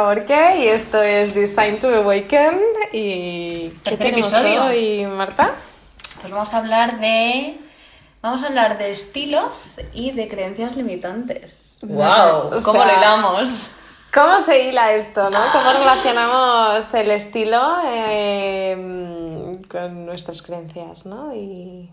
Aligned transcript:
Orque 0.00 0.58
y 0.60 0.68
esto 0.68 1.02
es 1.02 1.32
This 1.34 1.54
Time 1.54 1.72
to 1.74 1.88
Awaken 1.94 2.60
y 2.92 3.70
¿qué 3.84 3.96
tenemos 3.96 4.32
episodio. 4.32 4.64
hoy, 4.64 5.06
Marta? 5.06 5.52
Pues 6.20 6.32
vamos 6.32 6.52
a 6.54 6.58
hablar 6.58 7.00
de. 7.00 7.58
Vamos 8.22 8.42
a 8.42 8.46
hablar 8.46 8.78
de 8.78 8.90
estilos 8.90 9.74
y 9.92 10.12
de 10.12 10.28
creencias 10.28 10.76
limitantes. 10.76 11.76
Wow, 11.82 12.50
¿Cómo 12.64 12.82
sea- 12.82 12.92
lo 12.92 12.98
hilamos? 12.98 13.70
¿Cómo 14.12 14.40
se 14.40 14.62
hila 14.68 14.92
esto, 14.92 15.28
no? 15.28 15.40
¿Cómo 15.52 15.72
relacionamos 15.72 16.94
el 16.94 17.10
estilo 17.10 17.60
eh, 17.84 19.58
con 19.68 20.06
nuestras 20.06 20.40
creencias, 20.40 21.04
no? 21.04 21.34
Y 21.34 21.90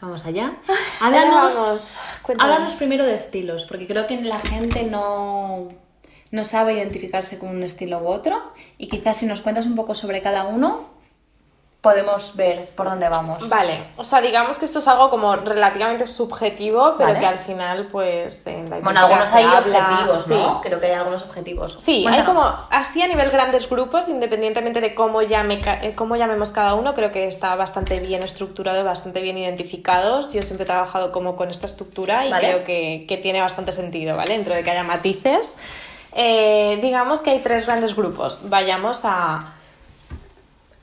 Vamos 0.00 0.24
allá. 0.24 0.54
Háblanos, 0.98 1.54
vamos. 1.54 2.00
Háblanos 2.38 2.72
primero 2.72 3.04
de 3.04 3.12
estilos, 3.12 3.64
porque 3.66 3.86
creo 3.86 4.06
que 4.06 4.16
la 4.22 4.40
gente 4.40 4.84
no, 4.84 5.68
no 6.30 6.44
sabe 6.44 6.74
identificarse 6.74 7.38
con 7.38 7.48
un 7.50 7.62
estilo 7.62 7.98
u 7.98 8.08
otro. 8.08 8.40
Y 8.78 8.88
quizás 8.88 9.16
si 9.16 9.26
nos 9.26 9.40
cuentas 9.40 9.66
un 9.66 9.74
poco 9.74 9.94
sobre 9.94 10.22
cada 10.22 10.44
uno, 10.44 10.88
podemos 11.80 12.36
ver 12.36 12.66
por 12.76 12.86
dónde 12.86 13.08
vamos. 13.08 13.48
Vale, 13.48 13.84
o 13.96 14.04
sea, 14.04 14.20
digamos 14.20 14.58
que 14.58 14.66
esto 14.66 14.80
es 14.80 14.88
algo 14.88 15.08
como 15.08 15.34
relativamente 15.36 16.06
subjetivo, 16.06 16.94
pero 16.98 17.08
Vale. 17.08 17.20
que 17.20 17.26
al 17.26 17.38
final, 17.38 17.88
pues, 17.90 18.46
en 18.46 18.68
la 18.68 18.80
Bueno, 18.80 19.00
algunos 19.00 19.32
hay 19.32 19.44
habla, 19.44 19.78
objetivos, 19.78 20.20
sí. 20.24 20.34
¿no? 20.34 20.60
Creo 20.60 20.78
que 20.78 20.86
hay 20.86 20.92
algunos 20.92 21.22
objetivos. 21.22 21.76
Sí, 21.80 22.04
hay 22.06 22.22
como 22.24 22.42
así 22.70 23.00
a 23.00 23.08
nivel 23.08 23.30
grandes 23.30 23.68
grupos, 23.68 24.08
independientemente 24.08 24.82
de 24.82 24.94
cómo, 24.94 25.22
llame, 25.22 25.62
eh, 25.82 25.94
cómo 25.94 26.16
llamemos 26.16 26.50
cada 26.50 26.74
uno, 26.74 26.92
creo 26.92 27.10
que 27.12 27.26
está 27.26 27.54
bastante 27.54 27.98
bien 27.98 28.22
estructurado 28.22 28.80
y 28.80 28.84
bastante 28.84 29.22
bien 29.22 29.38
identificados. 29.38 30.34
Yo 30.34 30.42
siempre 30.42 30.64
he 30.64 30.66
trabajado 30.66 31.12
como 31.12 31.34
con 31.34 31.48
esta 31.48 31.66
estructura 31.66 32.26
y 32.26 32.30
Vale. 32.30 32.46
creo 32.46 32.64
que, 32.64 33.06
que 33.08 33.16
tiene 33.16 33.40
bastante 33.40 33.72
sentido, 33.72 34.18
¿vale? 34.18 34.34
Dentro 34.34 34.54
de 34.54 34.62
que 34.62 34.70
haya 34.70 34.84
matices. 34.84 35.56
Eh, 36.12 36.78
digamos 36.82 37.20
que 37.20 37.30
hay 37.30 37.38
tres 37.40 37.66
grandes 37.66 37.94
grupos. 37.94 38.40
Vayamos 38.48 39.00
a 39.04 39.54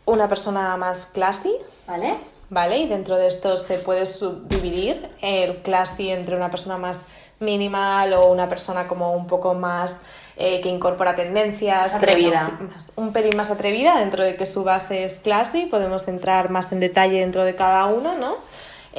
una 0.06 0.28
persona 0.30 0.78
más 0.78 1.08
classy, 1.08 1.54
¿Vale? 1.86 2.16
¿vale? 2.50 2.78
Y 2.80 2.88
dentro 2.88 3.16
de 3.18 3.28
esto 3.28 3.58
se 3.58 3.78
puede 3.78 4.06
subdividir 4.06 5.10
el 5.22 5.58
classy 5.58 6.10
entre 6.12 6.36
una 6.36 6.50
persona 6.50 6.78
más 6.78 7.04
minimal 7.40 8.14
o 8.14 8.28
una 8.32 8.48
persona 8.50 8.88
como 8.88 9.14
un 9.14 9.28
poco 9.28 9.54
más 9.54 10.04
eh, 10.38 10.62
que 10.62 10.70
incorpora 10.70 11.14
tendencias. 11.16 11.94
Atrevida. 11.94 12.52
Un, 12.60 12.68
más- 12.72 12.94
un 12.96 13.12
pelín 13.14 13.36
más 13.36 13.52
atrevida 13.52 14.00
dentro 14.00 14.24
de 14.24 14.36
que 14.36 14.46
su 14.46 14.64
base 14.64 15.04
es 15.04 15.16
classy. 15.16 15.66
Podemos 15.66 16.08
entrar 16.08 16.50
más 16.50 16.72
en 16.72 16.80
detalle 16.80 17.20
dentro 17.20 17.44
de 17.44 17.56
cada 17.56 17.86
uno, 17.88 18.18
¿no? 18.18 18.36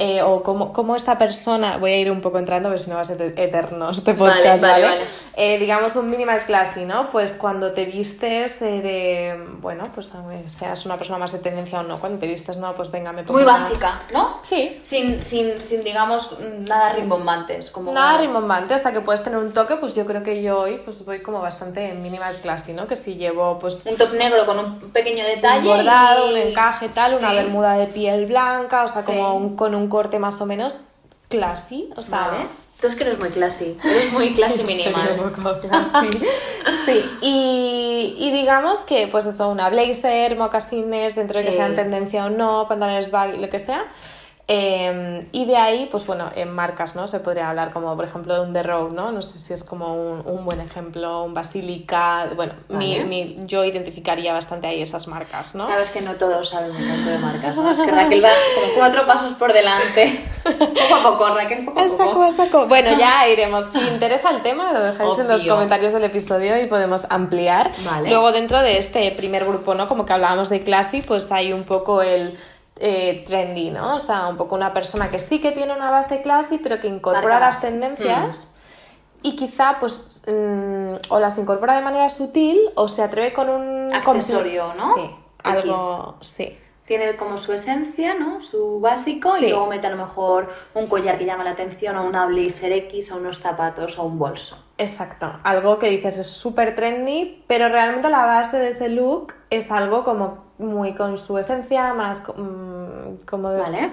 Eh, 0.01 0.21
o 0.21 0.43
cómo, 0.43 0.71
cómo 0.71 0.95
esta 0.95 1.17
persona, 1.17 1.75
voy 1.77 1.91
a 1.91 1.97
ir 1.97 2.09
un 2.09 2.21
poco 2.21 2.39
entrando, 2.39 2.69
porque 2.69 2.81
si 2.83 2.89
no 2.89 2.95
va 2.95 3.01
a 3.01 3.05
ser 3.05 3.21
eterno 3.35 3.89
este 3.91 4.13
podcast, 4.13 4.61
vale, 4.61 4.83
¿vale? 4.83 4.85
vale. 4.85 5.05
Eh, 5.41 5.57
digamos 5.57 5.95
un 5.95 6.09
minimal 6.09 6.41
classy, 6.45 6.83
¿no? 6.83 7.09
Pues 7.11 7.37
cuando 7.37 7.71
te 7.71 7.85
vistes 7.85 8.59
de, 8.59 8.81
de- 8.81 9.45
bueno, 9.61 9.85
pues 9.95 10.11
seas 10.47 10.85
una 10.85 10.97
persona 10.97 11.17
más 11.17 11.31
de 11.31 11.39
tendencia 11.39 11.79
o 11.79 11.83
no, 11.83 11.97
cuando 11.97 12.19
te 12.19 12.27
vistes, 12.27 12.57
no, 12.57 12.75
pues 12.75 12.91
venga, 12.91 13.13
me 13.13 13.23
pongo 13.23 13.39
Muy 13.39 13.43
una- 13.43 13.53
básica, 13.53 14.01
¿no? 14.11 14.39
Sí. 14.41 14.81
Sin, 14.83 15.21
sin, 15.23 15.61
sin 15.61 15.81
digamos, 15.81 16.37
nada 16.41 16.91
rimbombantes. 16.91 17.71
Como... 17.71 17.93
Nada 17.93 18.17
rimbombante, 18.17 18.73
hasta 18.73 18.91
que 18.91 18.99
puedes 18.99 19.23
tener 19.23 19.39
un 19.39 19.53
toque, 19.53 19.77
pues 19.77 19.95
yo 19.95 20.05
creo 20.05 20.23
que 20.23 20.41
yo 20.43 20.59
hoy 20.59 20.81
pues 20.83 21.05
voy 21.05 21.21
como 21.21 21.39
bastante 21.39 21.87
en 21.89 22.01
minimal 22.01 22.35
classy, 22.41 22.73
¿no? 22.73 22.85
Que 22.85 22.97
si 22.97 23.15
llevo 23.15 23.59
pues 23.59 23.85
Un 23.85 23.95
top 23.95 24.11
negro 24.15 24.45
con 24.45 24.59
un 24.59 24.91
pequeño 24.91 25.23
un 25.23 25.35
detalle. 25.35 25.65
bordado, 25.65 26.31
y- 26.31 26.33
un 26.33 26.37
encaje 26.49 26.89
tal, 26.89 27.13
una 27.13 27.31
bermuda 27.31 27.75
de 27.75 27.87
piel 27.87 28.25
blanca, 28.25 28.83
o 28.83 28.87
sea, 28.89 29.03
Sí. 29.03 29.05
como 29.05 29.35
un- 29.35 29.55
con 29.55 29.73
un 29.73 29.87
corte 29.87 30.19
más 30.19 30.41
o 30.41 30.45
menos 30.45 30.87
classy, 31.29 31.89
o 31.95 32.01
sea, 32.01 32.17
Vale. 32.31 32.45
Tú 32.81 32.87
es 32.87 32.95
que 32.95 33.03
eres 33.03 33.19
muy 33.19 33.29
classy. 33.29 33.77
Eres 33.83 34.13
muy 34.13 34.33
classy 34.33 34.59
Soy 34.65 34.75
minimal. 34.75 35.19
un 35.19 35.31
poco 35.33 35.59
classy. 35.59 36.09
sí, 36.85 37.03
y, 37.21 38.15
y 38.17 38.31
digamos 38.31 38.79
que, 38.81 39.07
pues 39.07 39.25
eso, 39.25 39.49
una 39.49 39.69
blazer, 39.69 40.37
mocasines, 40.37 41.15
dentro 41.15 41.39
de 41.39 41.45
que 41.45 41.51
Sí. 41.51 41.57
sean 41.57 41.75
tendencia 41.75 42.25
o 42.25 42.29
no, 42.29 42.67
pantalones 42.69 43.11
baggy, 43.11 43.39
lo 43.39 43.49
que 43.49 43.59
sea. 43.59 43.85
Eh, 44.51 45.27
y 45.31 45.45
de 45.45 45.55
ahí, 45.57 45.87
pues 45.91 46.07
bueno, 46.07 46.31
en 46.35 46.49
marcas, 46.49 46.95
¿no? 46.95 47.07
Se 47.07 47.19
podría 47.19 47.51
hablar 47.51 47.71
como, 47.71 47.95
por 47.95 48.03
ejemplo, 48.05 48.33
de 48.33 48.39
un 48.41 48.51
The 48.51 48.63
Row, 48.63 48.89
¿no? 48.91 49.11
No 49.11 49.21
sé 49.21 49.37
si 49.37 49.53
es 49.53 49.63
como 49.63 49.93
un, 49.93 50.23
un 50.25 50.43
buen 50.43 50.59
ejemplo, 50.59 51.21
un 51.23 51.35
Basilica. 51.35 52.27
Bueno, 52.35 52.53
mi- 52.67 53.37
yo 53.45 53.63
identificaría 53.63 54.33
bastante 54.33 54.65
ahí 54.65 54.81
esas 54.81 55.07
marcas, 55.07 55.53
¿no? 55.53 55.67
Sabes 55.67 55.91
que 55.91 56.01
no 56.01 56.15
todos 56.15 56.49
sabemos 56.49 56.77
tanto 56.77 57.11
de 57.11 57.17
marcas, 57.19 57.55
¿no? 57.57 57.69
Es 57.69 57.79
que 57.79 57.91
Raquel 57.91 58.25
va 58.25 58.29
como 58.55 58.73
cuatro 58.75 59.05
pasos 59.05 59.33
por 59.35 59.53
delante. 59.53 60.25
Poco 60.43 60.95
a 60.95 61.03
poco, 61.11 61.35
Raquel, 61.35 61.65
poco 61.65 61.79
a 61.81 61.87
saco, 61.87 62.09
poco. 62.11 62.25
el 62.25 62.31
saco. 62.31 62.65
Bueno, 62.67 62.97
ya 62.97 63.27
iremos. 63.31 63.65
Si 63.65 63.79
interesa 63.79 64.31
el 64.31 64.41
tema, 64.41 64.73
lo 64.73 64.79
dejáis 64.79 65.15
en 65.19 65.27
los 65.27 65.45
comentarios 65.45 65.93
del 65.93 66.05
episodio 66.05 66.59
y 66.59 66.65
podemos 66.65 67.05
ampliar. 67.11 67.69
Vale. 67.85 68.09
Luego, 68.09 68.31
dentro 68.31 68.59
de 68.63 68.79
este 68.79 69.11
primer 69.11 69.45
grupo, 69.45 69.75
¿no? 69.75 69.87
Como 69.87 70.07
que 70.07 70.13
hablábamos 70.13 70.49
de 70.49 70.63
classy, 70.63 71.03
pues 71.03 71.31
hay 71.31 71.53
un 71.53 71.65
poco 71.65 72.01
el 72.01 72.35
eh, 72.79 73.23
trendy, 73.27 73.71
¿no? 73.71 73.95
O 73.95 73.99
sea, 73.99 74.27
un 74.27 74.37
poco 74.37 74.55
una 74.55 74.73
persona 74.73 75.09
que 75.11 75.19
sí 75.19 75.41
que 75.41 75.51
tiene 75.51 75.73
una 75.73 75.91
base 75.91 76.21
classy, 76.21 76.57
pero 76.57 76.79
que 76.79 76.87
incorpora 76.87 77.39
las 77.39 77.61
tendencias. 77.61 78.53
Y 79.21 79.35
quizá, 79.35 79.77
pues, 79.81 80.23
mm, 80.27 80.93
o 81.09 81.19
las 81.19 81.37
incorpora 81.37 81.75
de 81.75 81.81
manera 81.81 82.07
sutil 82.09 82.57
o 82.75 82.87
se 82.87 83.03
atreve 83.03 83.33
con 83.33 83.49
un... 83.49 83.93
Accesorio, 83.93 84.73
¿no? 84.77 84.95
Sí, 84.95 85.11
algo... 85.43 86.15
Sí. 86.21 86.57
Tiene 86.85 87.17
como 87.17 87.37
su 87.37 87.53
esencia, 87.53 88.15
¿no? 88.15 88.41
Su 88.41 88.79
básico 88.79 89.29
Sí. 89.29 89.45
y 89.45 89.49
luego 89.49 89.67
mete 89.67 89.85
a 89.85 89.91
lo 89.91 89.97
mejor 89.97 90.49
un 90.73 90.87
collar 90.87 91.19
que 91.19 91.25
llama 91.25 91.43
la 91.43 91.51
atención 91.51 91.97
o 91.97 92.03
una 92.03 92.25
blazer 92.25 92.71
X 92.71 93.11
o 93.11 93.17
unos 93.17 93.39
zapatos 93.39 93.99
o 93.99 94.03
un 94.03 94.17
bolso. 94.17 94.57
Exacto, 94.77 95.31
algo 95.43 95.77
que 95.77 95.89
dices 95.89 96.17
es 96.17 96.31
súper 96.31 96.73
trendy, 96.73 97.43
pero 97.45 97.69
realmente 97.69 98.09
la 98.09 98.25
base 98.25 98.57
de 98.57 98.69
ese 98.69 98.89
look 98.89 99.33
es 99.51 99.69
algo 99.69 100.03
como 100.03 100.48
muy 100.59 100.93
con 100.93 101.17
su 101.17 101.37
esencia, 101.37 101.93
más 101.93 102.21
mm, 102.21 103.25
como 103.27 103.49
de 103.49 103.61
¿Vale? 103.61 103.91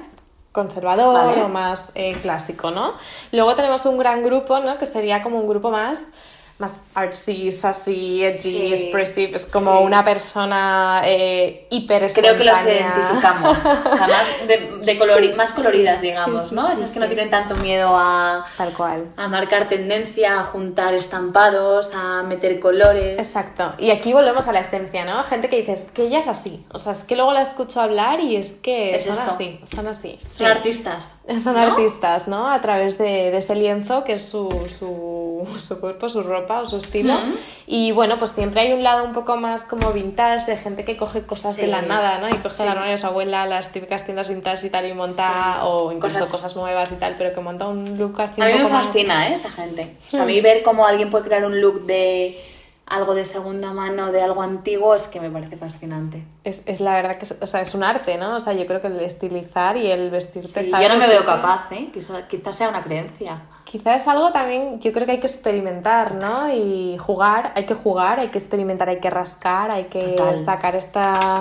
conservador 0.53 1.15
Vale. 1.15 1.43
o 1.43 1.49
más 1.49 1.93
eh, 1.95 2.15
clásico, 2.21 2.71
¿no? 2.71 2.95
Luego 3.33 3.55
tenemos 3.55 3.87
un 3.87 3.99
gran 3.99 4.23
grupo, 4.23 4.59
¿no? 4.59 4.79
Que 4.79 4.87
sería 4.87 5.23
como 5.23 5.39
un 5.39 5.47
grupo 5.47 5.71
más 5.71 6.13
más 6.59 6.77
artsy, 6.95 7.51
sassy, 7.51 8.25
edgy, 8.25 8.41
Sí, 8.41 8.73
expressive, 8.73 9.37
es 9.37 9.45
como 9.45 9.79
sí. 9.79 9.85
una 9.85 10.03
persona 10.05 11.03
eh, 11.05 11.67
hiper 11.71 12.11
Creo 12.15 12.37
que 12.39 12.45
los 12.45 12.63
identificamos. 12.65 13.59
O 13.87 13.97
sea, 13.97 14.07
más, 14.09 14.49
de, 14.49 14.57
de 14.81 14.99
colori- 14.99 15.35
más 15.37 15.53
coloridas, 15.53 16.01
digamos, 16.01 16.53
¿no? 16.53 16.71
Esas 16.73 16.93
que 16.93 17.01
no 17.01 17.07
tienen 17.09 17.29
tanto 17.31 17.55
miedo 17.57 17.91
a, 17.95 18.47
Tal 18.57 18.73
cual. 18.75 19.13
a 19.17 19.29
marcar 19.29 19.69
tendencia, 19.69 20.41
a 20.41 20.45
juntar 20.45 20.95
estampados, 20.95 21.91
a 21.95 22.23
meter 22.23 22.59
colores. 22.61 23.19
Exacto. 23.19 23.75
Y 23.79 23.91
aquí 23.91 24.13
volvemos 24.13 24.49
a 24.49 24.53
la 24.53 24.61
esencia, 24.61 25.05
¿no? 25.05 25.23
Gente 25.25 25.49
que 25.51 25.57
dices 25.59 25.91
que 25.93 26.05
ella 26.05 26.21
es 26.21 26.29
así. 26.29 26.65
O 26.73 26.79
sea, 26.79 26.93
es 26.93 27.05
que 27.05 27.17
luego 27.17 27.33
la 27.33 27.43
escucho 27.43 27.81
hablar 27.81 28.21
y 28.21 28.37
es 28.37 28.53
que 28.53 28.95
Es 28.95 29.05
son 29.05 29.13
esto. 29.19 29.25
así, 29.27 29.61
son 29.65 29.87
así. 29.89 30.19
Son 30.27 30.47
artistas. 30.47 31.17
Son 31.43 31.55
¿no? 31.55 31.61
artistas, 31.61 32.29
¿no? 32.29 32.49
A 32.51 32.61
través 32.61 32.99
de, 32.99 33.31
de 33.33 33.37
ese 33.39 33.55
lienzo 33.57 34.05
que 34.05 34.13
es 34.15 34.23
su, 34.23 34.49
su, 34.79 35.47
su 35.59 35.81
cuerpo, 35.81 36.09
su 36.09 36.23
ropa 36.23 36.46
o 36.55 36.67
su 36.67 36.77
estilo. 36.79 37.15
Mm. 37.15 37.33
Y 37.69 37.93
bueno, 37.93 38.17
pues 38.19 38.31
siempre 38.31 38.61
hay 38.61 38.73
un 38.73 38.83
lado 38.85 39.05
un 39.05 39.13
poco 39.13 39.37
más 39.37 39.65
como 39.65 39.93
vintage 39.93 40.51
de 40.53 40.57
gente 40.57 40.85
que 40.85 40.97
coge 40.97 41.23
cosas 41.23 41.57
de 41.57 41.65
Sí. 41.65 41.69
la 41.71 41.83
nada, 41.83 42.19
¿no? 42.19 42.29
Y 42.29 42.39
coge 42.39 42.57
Sí. 42.57 42.63
la 42.65 42.71
armario 42.73 42.93
de 42.93 42.99
su 42.99 43.07
abuela, 43.07 43.45
las 43.47 43.73
típicas 43.73 44.05
tiendas 44.05 44.29
vintage 44.29 44.67
y 44.69 44.71
tal, 44.71 44.87
y 44.87 44.95
monta, 44.95 45.65
o 45.67 45.91
incluso 45.93 46.21
Cosas- 46.21 46.31
cosas... 46.33 46.57
nuevas 46.57 46.93
y 46.93 46.97
tal, 46.97 47.17
pero 47.19 47.35
que 47.35 47.41
monta 47.41 47.67
un 47.67 47.99
look 47.99 48.21
así 48.21 48.41
A 48.41 48.45
mí 48.47 48.53
me 48.53 48.61
poco 48.61 48.73
más- 48.73 48.87
fascina 48.87 49.29
¿eh? 49.29 49.35
esa 49.35 49.51
gente. 49.51 49.97
O 50.09 50.11
sea, 50.13 50.21
a 50.21 50.25
Hmm. 50.25 50.29
mí 50.29 50.41
ver 50.41 50.63
cómo 50.63 50.87
alguien 50.87 51.11
puede 51.11 51.25
crear 51.25 51.45
un 51.45 51.61
look 51.61 51.87
de 51.87 52.41
algo 52.87 53.15
de 53.15 53.25
segunda 53.27 53.73
mano, 53.73 54.13
de 54.13 54.23
algo 54.23 54.43
antiguo, 54.43 54.95
es 54.95 55.09
que 55.09 55.21
me 55.21 55.29
parece 55.29 55.57
fascinante. 55.57 56.23
Es, 56.45 56.67
es 56.69 56.81
la 56.81 56.95
verdad 56.95 57.17
que 57.17 57.25
es, 57.25 57.37
o 57.43 57.47
sea, 57.47 57.61
es 57.61 57.75
un 57.75 57.83
arte, 57.83 58.17
¿no? 58.17 58.37
O 58.37 58.41
sea, 58.41 58.53
yo 58.53 58.65
creo 58.67 58.81
que 58.81 58.87
el 58.87 59.01
estilizar 59.01 59.77
y 59.77 59.91
el 59.91 60.09
vestirte... 60.11 60.63
Sí, 60.63 60.71
yo 60.71 60.89
no 60.89 60.97
me 60.97 61.09
veo 61.09 61.25
capaz, 61.25 61.73
¿eh? 61.73 61.91
Quizás, 61.93 62.55
sea 62.57 62.69
una 62.69 62.85
creencia. 62.85 63.43
Quizás 63.65 64.03
es 64.03 64.09
algo 64.09 64.31
también, 64.31 64.79
yo 64.79 64.93
creo 64.93 65.05
que 65.05 65.13
hay 65.13 65.21
que 65.21 65.27
experimentar, 65.27 66.15
¿no? 66.15 66.49
Y 66.53 66.97
jugar, 66.99 67.51
hay 67.57 67.67
que 67.67 67.75
jugar, 67.75 68.21
hay 68.21 68.29
que 68.29 68.39
experimentar, 68.39 68.89
hay 68.89 69.01
que 69.01 69.11
rascar, 69.11 69.73
hay 69.73 69.85
que 69.85 70.01
Total. 70.01 70.39
sacar 70.39 70.77
esta 70.77 71.41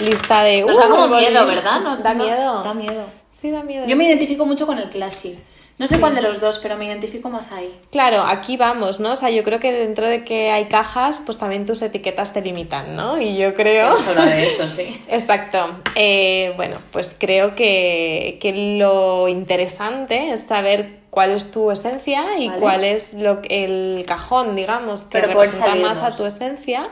lista 0.00 0.42
de... 0.44 0.62
Nos 0.62 0.78
da 0.78 0.86
¡Uh, 0.88 0.90
como 0.90 1.08
miedo! 1.16 1.46
¿verdad? 1.46 1.80
No- 1.82 1.98
da 1.98 2.14
no- 2.14 2.24
miedo. 2.24 2.62
Da 2.62 2.72
miedo. 2.72 3.04
Sí, 3.28 3.50
da 3.50 3.62
miedo. 3.62 3.86
Yo 3.86 3.96
me 3.96 4.04
identifico 4.04 4.46
mucho 4.46 4.66
con 4.66 4.78
el 4.78 4.88
classy. 4.88 5.38
No 5.78 5.86
sé 5.86 5.96
Sí. 5.96 6.00
cuál 6.00 6.14
de 6.14 6.22
los 6.22 6.40
dos, 6.40 6.58
pero 6.58 6.76
me 6.78 6.86
identifico 6.86 7.28
más 7.28 7.52
ahí. 7.52 7.78
Claro, 7.90 8.22
aquí 8.22 8.56
vamos, 8.56 8.98
¿no? 8.98 9.12
O 9.12 9.16
sea, 9.16 9.28
yo 9.28 9.44
creo 9.44 9.60
que 9.60 9.72
dentro 9.72 10.06
de 10.06 10.24
que 10.24 10.50
hay 10.50 10.66
cajas, 10.66 11.20
pues 11.24 11.36
también 11.36 11.66
tus 11.66 11.82
etiquetas 11.82 12.32
te 12.32 12.40
limitan, 12.40 12.96
¿no? 12.96 13.20
Y 13.20 13.36
yo 13.36 13.54
creo... 13.54 13.88
Vamos 13.88 14.06
a 14.06 14.10
hablar 14.10 14.28
de 14.30 14.46
eso, 14.46 14.66
sí. 14.68 15.02
Exacto. 15.08 15.66
Eh, 15.94 16.54
bueno, 16.56 16.78
pues 16.92 17.14
creo 17.20 17.54
que, 17.54 18.38
que 18.40 18.76
lo 18.78 19.28
interesante 19.28 20.30
es 20.32 20.44
saber 20.46 21.00
cuál 21.10 21.32
es 21.32 21.50
tu 21.50 21.70
esencia 21.70 22.38
y 22.38 22.48
Vale. 22.48 22.60
cuál 22.60 22.84
es 22.84 23.12
lo, 23.12 23.42
que- 23.42 23.64
el 23.64 24.04
cajón, 24.06 24.56
digamos, 24.56 25.04
que 25.04 25.20
representa 25.20 25.74
más 25.74 26.02
a 26.02 26.16
tu 26.16 26.24
esencia, 26.24 26.88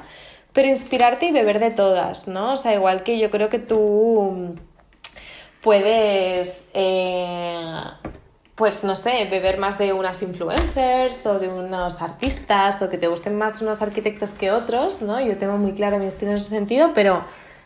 pero 0.53 0.69
inspirarte 0.69 1.25
y 1.27 1.33
beber 1.33 1.59
de 1.59 1.71
todas, 1.71 2.29
¿no? 2.29 2.53
O 2.53 2.57
sea, 2.59 2.75
igual 2.75 3.03
que 3.03 3.19
yo 3.19 3.31
creo 3.31 3.49
que 3.49 3.59
tú 3.59 4.55
puedes 5.63 6.71
eh, 6.75 7.77
pues 8.55 8.85
no 8.85 8.95
sé, 8.95 9.27
beber 9.31 9.59
más 9.59 9.79
de 9.79 9.93
unas 9.93 10.23
influencers 10.23 11.27
o 11.27 11.39
de 11.41 11.49
unos 11.49 12.01
artistas 12.03 12.81
o 12.83 12.89
que 12.89 12.99
te 12.99 13.09
gusten 13.09 13.37
más 13.37 13.61
unos 13.61 13.83
arquitectos 13.83 14.35
que 14.35 14.53
otros, 14.53 15.03
¿no? 15.03 15.21
Yo 15.21 15.37
tengo 15.39 15.57
muy 15.57 15.73
claro 15.73 15.99
mi 15.99 16.07
estilo 16.07 16.31
en 16.31 16.37
ese 16.37 16.51
sentido, 16.51 16.93
pero 16.95 17.25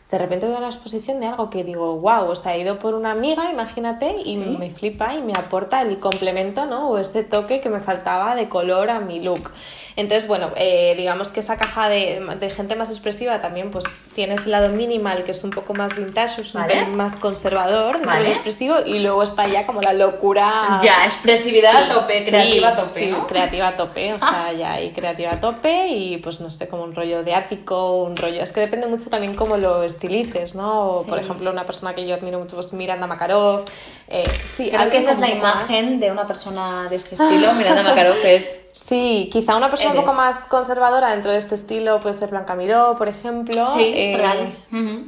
de 0.09 0.17
repente 0.17 0.47
veo 0.47 0.59
la 0.59 0.67
exposición 0.69 1.19
de 1.19 1.27
algo 1.27 1.51
que 1.51 1.63
digo, 1.63 1.97
wow, 1.97 2.29
o 2.29 2.35
sea, 2.35 2.55
he 2.55 2.61
ido 2.61 2.79
por 2.79 2.95
una 2.95 3.11
amiga, 3.11 3.51
imagínate, 3.51 4.15
y 4.25 4.33
Sí. 4.41 4.55
me 4.57 4.71
flipa 4.71 5.13
y 5.13 5.21
me 5.21 5.33
aporta 5.33 5.83
el 5.83 5.99
complemento, 5.99 6.65
¿no? 6.65 6.89
O 6.89 6.97
este 6.97 7.23
toque 7.23 7.61
que 7.61 7.69
me 7.69 7.81
faltaba 7.81 8.33
de 8.33 8.49
color 8.49 8.89
a 8.89 8.99
mi 8.99 9.19
look. 9.19 9.51
Entonces, 9.99 10.27
bueno, 10.29 10.51
eh, 10.55 10.93
digamos 10.97 11.29
que 11.29 11.41
esa 11.41 11.57
caja 11.57 11.89
de, 11.89 12.21
de 12.39 12.49
gente 12.49 12.75
más 12.75 12.89
expresiva 12.89 13.41
también, 13.41 13.69
pues 13.69 13.83
tienes 14.15 14.45
el 14.45 14.51
lado 14.51 14.69
minimal, 14.69 15.23
que 15.25 15.31
es 15.31 15.43
un 15.43 15.49
poco 15.49 15.73
más 15.73 15.93
vintage, 15.95 16.41
es 16.41 16.55
un 16.55 16.61
Vale. 16.61 16.73
pelín 16.73 16.95
más 16.97 17.17
conservador 17.17 18.05
Vale. 18.05 18.23
lo 18.23 18.29
expresivo, 18.29 18.75
y 18.85 18.99
luego 18.99 19.23
está 19.23 19.45
ya 19.47 19.65
como 19.65 19.81
la 19.81 19.91
locura. 19.93 20.79
Ya, 20.83 21.05
expresividad 21.05 21.83
a 21.91 21.93
tope, 21.93 22.21
sí, 22.21 22.29
creativa 22.31 22.69
a 22.69 22.75
tope, 22.77 22.87
sí, 22.87 23.07
¿no? 23.07 23.17
Ah. 23.17 23.27
creativa 23.27 23.67
a 23.67 23.75
tope, 23.75 24.13
o 24.13 24.19
sea, 24.19 24.53
ya 24.53 24.73
hay 24.73 24.91
creativa 24.91 25.31
a 25.33 25.39
tope 25.39 25.87
y 25.89 26.17
pues 26.17 26.39
no 26.39 26.49
sé, 26.49 26.69
como 26.69 26.83
un 26.83 26.95
rollo 26.95 27.21
de 27.23 27.35
ático, 27.35 27.97
un 28.03 28.15
rollo, 28.15 28.41
es 28.41 28.51
que 28.53 28.61
depende 28.61 28.87
mucho 28.87 29.09
también 29.09 29.35
cómo 29.35 29.57
lo 29.57 29.83
estilices, 29.83 30.55
¿no? 30.55 30.89
O, 30.89 31.03
Sí. 31.03 31.09
Por 31.09 31.19
ejemplo, 31.19 31.49
una 31.51 31.65
persona 31.65 31.93
que 31.93 32.05
yo 32.07 32.15
admiro 32.15 32.39
mucho, 32.39 32.55
pues 32.55 32.71
Miranda 32.73 33.05
Makarov, 33.07 33.63
eh, 34.07 34.23
sí, 34.45 34.69
Creo 34.69 34.89
que 34.89 34.97
esa 34.97 35.11
es 35.11 35.19
la 35.19 35.27
poco 35.27 35.39
más- 35.39 35.69
imagen 35.69 35.99
de 35.99 36.11
una 36.11 36.25
persona 36.27 36.87
de 36.89 36.95
este 36.95 37.15
estilo. 37.15 37.53
Miranda 37.53 37.83
Makarov 37.83 38.15
es... 38.23 38.49
Sí, 38.71 39.31
quizá 39.33 39.55
una 39.55 39.67
persona 39.67 39.88
un 39.89 39.95
poco 39.97 40.13
más 40.13 40.45
conservadora 40.45 41.11
dentro 41.11 41.31
de 41.31 41.37
este 41.37 41.55
estilo 41.55 41.99
puede 41.99 42.17
ser 42.17 42.29
Blanca 42.29 42.55
Miró, 42.55 42.95
por 42.97 43.07
ejemplo. 43.07 43.67
Sí, 43.73 43.91
eh, 43.95 44.15
real. 44.17 44.53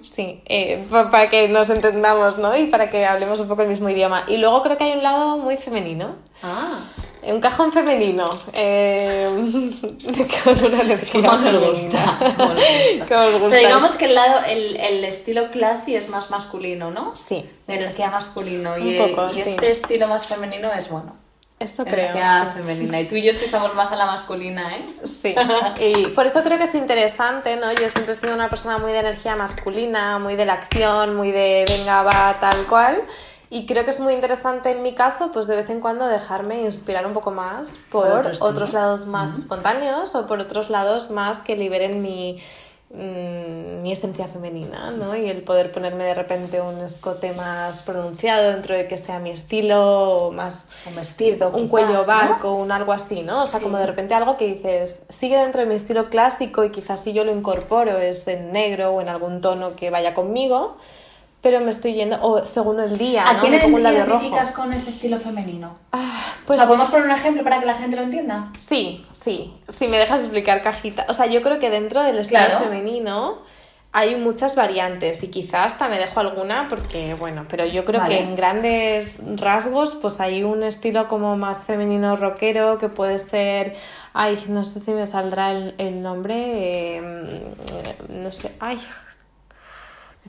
Sí, 0.03 0.41
eh, 0.45 0.85
pa- 0.89 1.09
para 1.09 1.29
que 1.29 1.47
nos 1.47 1.69
entendamos, 1.69 2.37
¿no? 2.37 2.55
Y 2.55 2.67
para 2.67 2.89
que 2.89 3.05
hablemos 3.05 3.39
un 3.39 3.47
poco 3.47 3.61
el 3.61 3.67
mismo 3.69 3.89
idioma. 3.89 4.23
Y 4.27 4.37
luego 4.37 4.61
creo 4.63 4.77
que 4.77 4.83
hay 4.85 4.91
un 4.93 5.03
lado 5.03 5.37
muy 5.37 5.57
femenino. 5.57 6.15
Ah, 6.43 6.79
Un 7.23 7.39
cajón 7.39 7.71
femenino, 7.71 8.27
eh, 8.53 9.29
con 10.43 10.65
una 10.65 10.81
energía 10.81 11.21
Como 11.21 11.37
nos 11.37 11.51
femenina. 11.53 12.17
gusta, 12.17 12.33
como 12.35 12.53
nos 12.53 12.63
gusta. 12.63 13.05
Como 13.09 13.37
os 13.37 13.43
o 13.43 13.47
sea, 13.49 13.57
digamos 13.59 13.91
que 13.95 14.05
el, 14.05 14.15
lado, 14.15 14.39
el, 14.47 14.75
el 14.77 15.03
estilo 15.05 15.51
classy 15.51 15.95
es 15.95 16.09
más 16.09 16.31
masculino, 16.31 16.89
¿no? 16.89 17.15
Sí, 17.15 17.47
De 17.67 17.75
energía 17.75 18.09
masculino. 18.09 18.73
Un 18.73 18.87
Y, 18.87 18.97
poco, 18.97 19.29
y 19.31 19.35
sí. 19.35 19.41
este 19.45 19.71
estilo 19.71 20.07
más 20.07 20.25
femenino 20.25 20.71
es 20.73 20.89
bueno. 20.89 21.15
Eso 21.63 21.85
creo. 21.85 22.13
sí. 22.13 22.51
femenina. 22.55 22.99
Y 22.99 23.07
tú 23.07 23.15
y 23.15 23.23
yo 23.23 23.31
es 23.31 23.37
que 23.37 23.45
estamos 23.45 23.73
más 23.75 23.91
a 23.91 23.95
la 23.95 24.05
masculina, 24.05 24.69
¿eh? 24.69 24.95
Sí, 25.03 25.35
y 25.79 26.07
por 26.07 26.25
eso 26.25 26.43
creo 26.43 26.57
que 26.57 26.65
es 26.65 26.75
interesante, 26.75 27.55
¿no? 27.55 27.71
Yo 27.71 27.87
siempre 27.89 28.13
he 28.13 28.15
sido 28.15 28.33
una 28.33 28.49
persona 28.49 28.77
muy 28.77 28.91
de 28.91 28.99
energía 28.99 29.35
masculina, 29.35 30.19
muy 30.19 30.35
de 30.35 30.45
la 30.45 30.53
acción, 30.53 31.15
muy 31.15 31.31
de 31.31 31.65
venga, 31.67 32.03
va, 32.03 32.37
tal 32.39 32.65
cual. 32.67 33.03
Y 33.49 33.65
creo 33.65 33.83
que 33.83 33.89
es 33.89 33.99
muy 33.99 34.13
interesante 34.13 34.71
en 34.71 34.81
mi 34.81 34.95
caso, 34.95 35.31
pues 35.33 35.45
de 35.45 35.57
vez 35.57 35.69
en 35.69 35.81
cuando 35.81 36.07
dejarme 36.07 36.61
inspirar 36.61 37.05
un 37.05 37.11
poco 37.11 37.31
más 37.31 37.73
por, 37.89 38.31
otros 38.39 38.71
lados 38.71 39.05
más 39.05 39.33
espontáneos 39.33 40.15
o 40.15 40.25
por 40.25 40.39
otros 40.39 40.69
lados 40.69 41.11
más 41.11 41.39
que 41.39 41.57
liberen 41.57 42.01
mi, 42.01 42.37
mm, 42.93 43.81
mi 43.81 43.91
esencia 43.91 44.27
femenina, 44.27 44.91
¿no? 44.91 45.15
Y 45.15 45.29
el 45.29 45.41
poder 45.43 45.71
ponerme 45.71 46.03
de 46.03 46.13
repente 46.13 46.61
un 46.61 46.79
escote 46.81 47.31
más 47.33 47.81
pronunciado 47.83 48.51
dentro 48.53 48.75
de 48.75 48.87
que 48.87 48.97
sea 48.97 49.19
mi 49.19 49.31
estilo, 49.31 50.27
o 50.27 50.31
más 50.31 50.69
Un 50.85 50.95
vestido, 50.95 51.47
un 51.49 51.53
quizás, 51.55 51.69
cuello 51.69 51.93
¿no? 51.93 52.03
barco, 52.05 52.53
un 52.55 52.71
algo 52.71 52.91
así, 52.93 53.21
¿no? 53.23 53.43
O 53.43 53.45
sea, 53.47 53.59
Sí. 53.59 53.65
como 53.65 53.77
de 53.77 53.85
repente 53.87 54.13
algo 54.13 54.37
que 54.37 54.47
dices, 54.47 55.03
sigue 55.09 55.37
dentro 55.37 55.61
de 55.61 55.67
mi 55.67 55.75
estilo 55.75 56.09
clásico 56.09 56.63
y 56.63 56.71
quizás 56.71 56.99
si 57.01 57.13
yo 57.13 57.23
lo 57.23 57.31
incorporo 57.35 57.97
es 57.97 58.27
en 58.27 58.51
negro 58.51 58.91
o 58.91 59.01
en 59.01 59.09
algún 59.09 59.41
tono 59.41 59.75
que 59.75 59.89
vaya 59.89 60.13
conmigo, 60.13 60.75
pero 61.41 61.59
me 61.59 61.71
estoy 61.71 61.93
yendo, 61.93 62.19
o 62.21 62.45
según 62.45 62.79
el 62.79 62.97
día, 62.97 63.27
¿A 63.27 63.33
¿no? 63.33 63.39
quién 63.41 63.53
identificas 63.55 64.51
con 64.51 64.71
ese 64.73 64.91
estilo 64.91 65.17
femenino? 65.19 65.75
Ah, 65.91 66.33
o 66.43 66.47
pues 66.47 66.59
sea, 66.59 66.67
¿podemos 66.67 66.89
poner 66.89 67.05
un 67.07 67.11
ejemplo 67.11 67.43
para 67.43 67.59
que 67.59 67.65
la 67.65 67.75
gente 67.75 67.95
lo 67.95 68.03
entienda? 68.03 68.49
sí, 68.59 69.05
sí, 69.11 69.53
si 69.67 69.87
me 69.87 69.97
dejas 69.97 70.21
explicar 70.21 70.61
cajita. 70.61 71.05
O 71.09 71.13
sea, 71.13 71.25
yo 71.25 71.41
creo 71.41 71.59
que 71.59 71.69
dentro 71.69 72.03
del 72.03 72.19
estilo 72.19 72.41
Claro. 72.45 72.59
femenino 72.65 73.39
hay 73.93 74.15
muchas 74.15 74.55
variantes 74.55 75.21
y 75.21 75.27
quizás 75.29 75.73
hasta 75.73 75.89
me 75.89 75.97
dejo 75.99 76.19
alguna 76.21 76.67
porque, 76.69 77.13
bueno, 77.15 77.45
pero 77.49 77.65
yo 77.65 77.83
creo 77.83 77.99
Vale. 77.99 78.17
que 78.19 78.23
en 78.23 78.35
grandes 78.37 79.21
rasgos 79.37 79.95
pues 79.95 80.21
hay 80.21 80.43
un 80.43 80.63
estilo 80.63 81.07
como 81.09 81.35
más 81.35 81.63
femenino 81.65 82.15
rockero 82.15 82.77
que 82.77 82.87
puede 82.87 83.17
ser, 83.17 83.75
ay, 84.13 84.41
no 84.47 84.63
sé 84.63 84.79
si 84.79 84.91
me 84.91 85.05
saldrá 85.05 85.51
el, 85.51 85.75
el 85.77 86.01
nombre, 86.01 86.97
eh, 86.97 87.43
no 88.09 88.31
sé, 88.31 88.55
ay, 88.61 88.79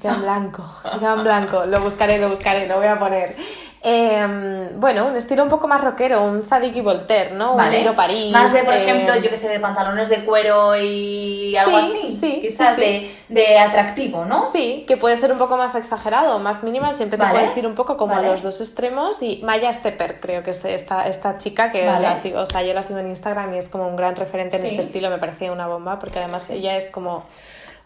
en 0.09 0.21
blanco, 0.23 0.65
en 0.85 1.23
blanco, 1.23 1.65
lo 1.67 1.81
buscaré, 1.81 2.19
lo 2.19 2.29
buscaré, 2.29 2.67
lo 2.67 2.77
voy 2.77 2.87
a 2.87 2.99
poner. 2.99 3.37
Eh, 3.85 4.71
bueno, 4.77 5.09
un 5.09 5.17
estilo 5.17 5.43
un 5.43 5.49
poco 5.49 5.67
más 5.67 5.81
rockero, 5.81 6.23
un 6.23 6.45
Zadig 6.45 6.77
y 6.77 6.81
Voltaire, 6.81 7.33
¿no? 7.33 7.55
Un 7.55 7.69
Miro 7.69 7.97
París. 7.97 8.31
Más 8.31 8.53
de, 8.53 8.63
por 8.63 8.75
eh, 8.75 8.83
ejemplo, 8.85 9.17
yo 9.17 9.29
que 9.29 9.37
sé, 9.37 9.49
de 9.49 9.59
pantalones 9.59 10.09
de 10.09 10.25
cuero 10.25 10.77
y 10.77 11.57
algo 11.57 11.81
Sí, 11.81 11.87
así. 12.07 12.13
sí, 12.13 12.39
Quizás 12.43 12.77
sí, 12.77 12.81
De, 12.81 13.11
de 13.29 13.59
atractivo, 13.59 14.25
¿no? 14.25 14.45
Sí, 14.45 14.85
que 14.87 14.97
puede 14.97 15.17
ser 15.17 15.33
un 15.33 15.39
poco 15.39 15.57
más 15.57 15.75
exagerado, 15.75 16.39
más 16.39 16.63
minimal, 16.63 16.95
siempre 16.95 17.19
te 17.19 17.25
Vale. 17.25 17.41
puedes 17.41 17.57
ir 17.57 17.67
un 17.67 17.75
poco 17.75 17.97
como 17.97 18.15
Vale. 18.15 18.29
a 18.29 18.31
los 18.31 18.43
dos 18.45 18.61
extremos. 18.61 19.21
Y 19.21 19.41
Maya 19.43 19.73
Stepper, 19.73 20.21
creo 20.21 20.45
que 20.45 20.51
es 20.51 20.65
esta, 20.65 21.09
esta 21.09 21.39
chica 21.39 21.73
que 21.73 21.85
la 21.85 22.15
sigo, 22.15 22.39
o 22.41 22.47
sea, 22.47 22.63
yo 22.63 22.73
la 22.75 22.85
sigo 22.85 23.01
en 23.01 23.09
Instagram 23.09 23.53
y 23.55 23.59
es 23.59 23.69
como 23.69 23.89
un 23.89 23.97
gran 23.97 24.15
referente 24.15 24.59
en 24.59 24.65
este 24.65 24.81
estilo, 24.81 25.11
me 25.11 25.19
parecía 25.19 25.51
una 25.51 25.67
bomba, 25.67 25.99
porque 25.99 26.21
además 26.21 26.49
ella 26.51 26.77
es 26.77 26.87
como 26.87 27.25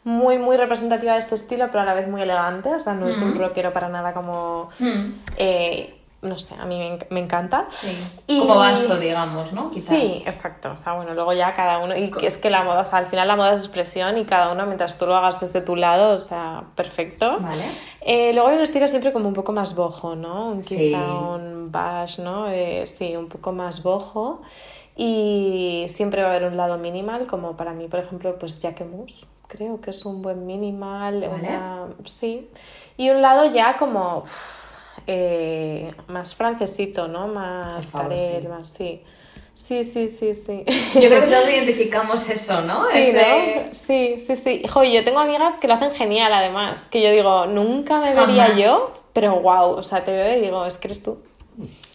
muy, 0.06 0.38
muy 0.38 0.56
representativa 0.56 1.14
de 1.14 1.18
este 1.18 1.34
estilo, 1.34 1.66
pero 1.66 1.80
a 1.80 1.84
la 1.84 1.92
vez 1.94 2.06
muy 2.08 2.22
elegante, 2.22 2.72
o 2.74 2.78
sea, 2.78 2.94
no 2.94 3.08
es 3.08 3.18
un 3.20 3.32
Mm. 3.32 3.38
rockero 3.38 3.72
para 3.72 3.88
nada 3.88 4.14
como... 4.14 4.70
Mm, 4.78 5.10
eh, 5.36 5.92
no 6.22 6.36
sé, 6.38 6.54
a 6.58 6.64
mí 6.64 6.78
me, 6.78 6.98
me 7.10 7.20
encanta. 7.20 7.66
sí. 7.70 7.88
Y- 8.26 8.38
Como 8.38 8.56
vasto, 8.56 8.96
digamos, 8.98 9.52
¿no? 9.52 9.70
Quizás. 9.70 9.96
Sí, 9.96 10.22
exacto. 10.24 10.70
O 10.72 10.76
sea, 10.76 10.94
bueno, 10.94 11.12
luego 11.14 11.32
ya 11.32 11.52
cada 11.54 11.78
uno. 11.78 11.96
Y 11.96 12.10
es 12.22 12.36
que 12.36 12.50
la 12.50 12.62
moda, 12.64 12.80
o 12.82 12.84
sea, 12.84 12.98
al 13.00 13.06
final 13.06 13.28
la 13.28 13.36
moda 13.36 13.52
es 13.52 13.60
expresión 13.60 14.16
y 14.16 14.24
cada 14.24 14.50
uno, 14.52 14.64
mientras 14.66 14.96
tú 14.98 15.06
lo 15.06 15.14
hagas 15.16 15.38
desde 15.40 15.60
tu 15.60 15.76
lado, 15.76 16.14
o 16.14 16.18
sea, 16.18 16.62
perfecto. 16.74 17.38
Vale. 17.40 17.62
Eh, 18.00 18.32
luego 18.32 18.48
hay 18.48 18.56
un 18.56 18.62
estilo 18.62 18.88
siempre 18.88 19.12
como 19.12 19.28
un 19.28 19.34
poco 19.34 19.52
más 19.52 19.74
bojo, 19.74 20.16
¿no? 20.16 20.48
Un, 20.50 20.64
Sí. 20.64 20.76
Quizá 20.76 21.04
un 21.12 21.70
bash, 21.70 22.18
¿no? 22.20 22.48
Eh, 22.48 22.86
sí, 22.86 23.14
un 23.16 23.28
poco 23.28 23.52
más 23.52 23.82
bojo. 23.82 24.40
Y 24.96 25.86
siempre 25.88 26.22
va 26.22 26.28
a 26.28 26.36
haber 26.36 26.48
un 26.48 26.56
lado 26.56 26.78
minimal, 26.78 27.26
como 27.26 27.56
para 27.56 27.72
mí, 27.72 27.86
por 27.88 28.00
ejemplo, 28.00 28.38
pues 28.38 28.60
Jacquemus. 28.60 29.26
Creo 29.46 29.80
que 29.80 29.90
es 29.90 30.04
un 30.06 30.22
buen 30.22 30.46
minimal. 30.46 31.20
Vale. 31.20 31.28
una- 31.28 31.86
Sí. 32.06 32.48
Y 32.96 33.10
un 33.10 33.20
lado 33.22 33.52
ya 33.52 33.76
como 33.76 34.24
eh, 35.06 35.92
más 36.08 36.34
francesito, 36.34 37.06
¿no? 37.08 37.28
Más 37.28 37.92
favor, 37.92 38.08
Carel, 38.10 38.42
sí. 38.42 38.48
más 38.48 38.68
sí. 38.68 39.02
Sí, 39.54 39.84
sí, 39.84 40.08
sí, 40.08 40.34
sí. 40.34 40.64
Yo 40.94 41.08
creo 41.08 41.20
que 41.24 41.30
todos 41.30 41.48
identificamos 41.48 42.28
eso, 42.28 42.60
¿no? 42.62 42.80
Sí, 42.92 42.98
Ese- 42.98 43.64
¿no? 43.66 43.74
Sí, 43.74 44.18
sí, 44.18 44.36
sí. 44.36 44.62
Jo, 44.68 44.82
yo 44.84 45.04
tengo 45.04 45.18
amigas 45.20 45.54
que 45.54 45.68
lo 45.68 45.74
hacen 45.74 45.94
genial, 45.94 46.32
además. 46.32 46.88
Que 46.90 47.02
yo 47.02 47.10
digo, 47.10 47.46
nunca 47.46 48.00
me 48.00 48.14
vería 48.14 48.46
Jamás. 48.48 48.60
yo, 48.62 48.92
pero 49.12 49.36
wow, 49.40 49.70
o 49.76 49.82
sea, 49.82 50.04
te 50.04 50.10
veo 50.12 50.36
y 50.38 50.40
digo, 50.42 50.66
es 50.66 50.76
que 50.78 50.88
eres 50.88 51.02
tú. 51.02 51.18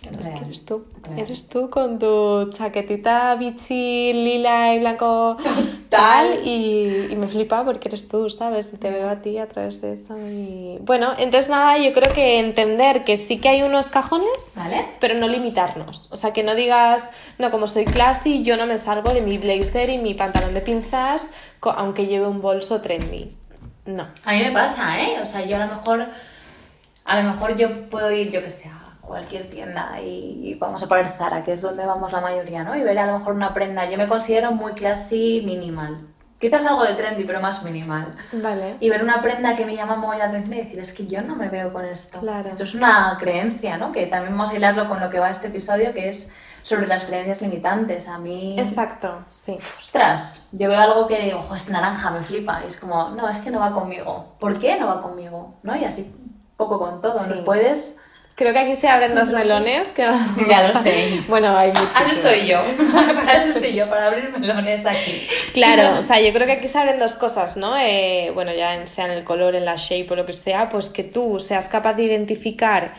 Es 0.01 0.25
que 0.27 0.33
Real, 0.33 0.43
eres 0.43 0.65
tú. 0.65 0.85
real. 1.03 1.19
Eres 1.19 1.47
tú 1.47 1.69
con 1.69 1.99
tu 1.99 2.49
chaquetita 2.51 3.35
bichi 3.35 4.11
lila 4.13 4.73
y 4.75 4.79
blanco 4.79 5.37
Tal. 5.89 6.47
Y, 6.47 7.07
y 7.11 7.15
me 7.17 7.27
flipa 7.27 7.63
porque 7.65 7.87
eres 7.89 8.07
tú, 8.07 8.29
¿sabes? 8.29 8.71
Y 8.73 8.77
te 8.77 8.89
veo 8.89 9.09
a 9.09 9.17
ti 9.21 9.37
a 9.37 9.47
través 9.47 9.81
de 9.81 9.93
eso. 9.93 10.17
Y 10.17 10.77
bueno, 10.81 11.11
entonces 11.17 11.49
nada, 11.49 11.77
yo 11.77 11.91
creo 11.93 12.13
que 12.13 12.39
entender 12.39 13.03
que 13.03 13.17
sí 13.17 13.39
que 13.39 13.49
hay 13.49 13.61
unos 13.61 13.89
cajones 13.89 14.53
¿Vale? 14.55 14.85
pero 14.99 15.15
no 15.15 15.27
limitarnos. 15.27 16.09
O 16.11 16.17
sea, 16.17 16.31
que 16.33 16.43
no 16.43 16.55
digas, 16.55 17.11
no, 17.37 17.51
como 17.51 17.67
soy 17.67 17.85
classy, 17.85 18.41
yo 18.41 18.55
no 18.57 18.65
me 18.65 18.77
salgo 18.77 19.13
de 19.13 19.21
mi 19.21 19.37
blazer 19.37 19.89
y 19.89 19.97
mi 19.97 20.13
pantalón 20.13 20.53
de 20.53 20.61
pinzas, 20.61 21.29
aunque 21.61 22.07
lleve 22.07 22.25
un 22.27 22.41
bolso 22.41 22.81
trendy. 22.81 23.35
No. 23.85 24.07
A 24.23 24.33
mí 24.33 24.39
me 24.43 24.51
pasa, 24.51 25.01
¿eh? 25.01 25.17
O 25.21 25.25
sea, 25.25 25.45
yo 25.45 25.57
a 25.57 25.65
lo 25.65 25.75
mejor, 25.75 26.07
a 27.05 27.21
lo 27.21 27.31
mejor 27.31 27.57
yo 27.57 27.89
puedo 27.89 28.11
ir, 28.11 28.31
yo 28.31 28.41
que 28.41 28.49
sé, 28.49 28.69
cualquier 29.11 29.49
tienda 29.49 29.99
y, 30.01 30.55
vamos 30.55 30.81
a 30.81 30.87
poner 30.87 31.09
Zara, 31.09 31.43
que 31.43 31.51
es 31.53 31.61
donde 31.61 31.85
vamos 31.85 32.11
la 32.13 32.21
mayoría, 32.21 32.63
¿no? 32.63 32.75
Y 32.75 32.81
ver 32.81 32.97
a 32.97 33.07
lo 33.07 33.19
mejor 33.19 33.33
una 33.33 33.53
prenda. 33.53 33.89
Yo 33.89 33.97
me 33.97 34.07
considero 34.07 34.53
muy 34.53 34.71
classy 34.73 35.43
minimal. 35.45 36.07
Quizás 36.39 36.65
algo 36.65 36.83
de 36.83 36.93
trendy, 36.93 37.25
pero 37.25 37.41
más 37.41 37.61
minimal. 37.61 38.15
Vale. 38.31 38.77
Y 38.79 38.89
ver 38.89 39.03
una 39.03 39.21
prenda 39.21 39.55
que 39.55 39.65
me 39.65 39.75
llama 39.75 39.97
muy 39.97 40.17
la 40.17 40.25
atención 40.25 40.55
y 40.57 40.61
decir, 40.61 40.79
es 40.79 40.93
que 40.93 41.05
yo 41.07 41.21
no 41.21 41.35
me 41.35 41.49
veo 41.49 41.73
con 41.73 41.85
esto. 41.85 42.19
Claro. 42.21 42.49
Esto 42.49 42.63
es 42.63 42.73
una 42.73 43.17
creencia, 43.19 43.77
¿no? 43.77 43.91
Que 43.91 44.07
también 44.07 44.31
vamos 44.35 44.51
a 44.51 44.55
hilarlo 44.55 44.87
con 44.87 44.99
lo 45.01 45.09
que 45.09 45.19
va 45.19 45.29
este 45.29 45.47
episodio, 45.47 45.93
que 45.93 46.07
es 46.09 46.31
sobre 46.63 46.87
las 46.87 47.03
creencias 47.03 47.41
limitantes. 47.41 48.07
A 48.07 48.17
mí... 48.17 48.55
Exacto, 48.57 49.19
sí. 49.27 49.59
Ostras, 49.77 50.47
yo 50.53 50.69
veo 50.69 50.79
algo 50.79 51.05
que 51.05 51.19
digo, 51.19 51.41
"Jo, 51.41 51.55
es 51.55 51.69
naranja, 51.69 52.09
me 52.11 52.23
flipa. 52.23 52.61
Y 52.63 52.67
es 52.67 52.77
como, 52.77 53.09
no, 53.09 53.27
es 53.27 53.37
que 53.39 53.51
no 53.51 53.59
va 53.59 53.73
conmigo. 53.73 54.35
¿Por 54.39 54.57
qué 54.57 54.79
no 54.79 54.87
va 54.87 55.01
conmigo? 55.01 55.55
¿No? 55.63 55.75
Y 55.75 55.83
así 55.83 56.15
poco 56.57 56.79
con 56.79 57.01
todo. 57.01 57.15
Sí. 57.17 57.29
No 57.35 57.43
puedes. 57.43 57.99
Creo 58.35 58.53
que 58.53 58.59
aquí 58.59 58.75
se 58.75 58.87
abren 58.87 59.13
dos 59.13 59.29
melones. 59.29 59.89
Que 59.89 60.01
Ya 60.49 60.67
lo 60.67 60.79
sé. 60.79 61.19
Bueno, 61.27 61.55
hay 61.55 61.69
muchos. 61.69 61.91
Así 61.95 62.11
estoy 62.13 62.47
yo. 62.47 62.59
Así 63.31 63.49
estoy 63.51 63.75
yo 63.75 63.87
para 63.89 64.07
abrir 64.07 64.29
melones 64.37 64.85
aquí. 64.85 65.27
Claro, 65.53 65.99
o 65.99 66.01
sea, 66.01 66.19
yo 66.21 66.31
creo 66.33 66.47
que 66.47 66.53
aquí 66.53 66.67
se 66.67 66.77
abren 66.79 66.97
dos 66.99 67.15
cosas, 67.15 67.57
¿no? 67.57 67.77
Eh, 67.77 68.31
bueno, 68.33 68.51
ya 68.53 68.75
en- 68.75 68.87
sea 68.87 69.05
en 69.05 69.11
el 69.11 69.23
color, 69.23 69.53
en 69.55 69.65
la 69.65 69.75
shape 69.75 70.07
o 70.11 70.15
lo 70.15 70.25
que 70.25 70.33
sea, 70.33 70.69
pues 70.69 70.89
que 70.89 71.03
tú 71.03 71.39
seas 71.39 71.67
capaz 71.69 71.93
de 71.93 72.03
identificar 72.03 72.93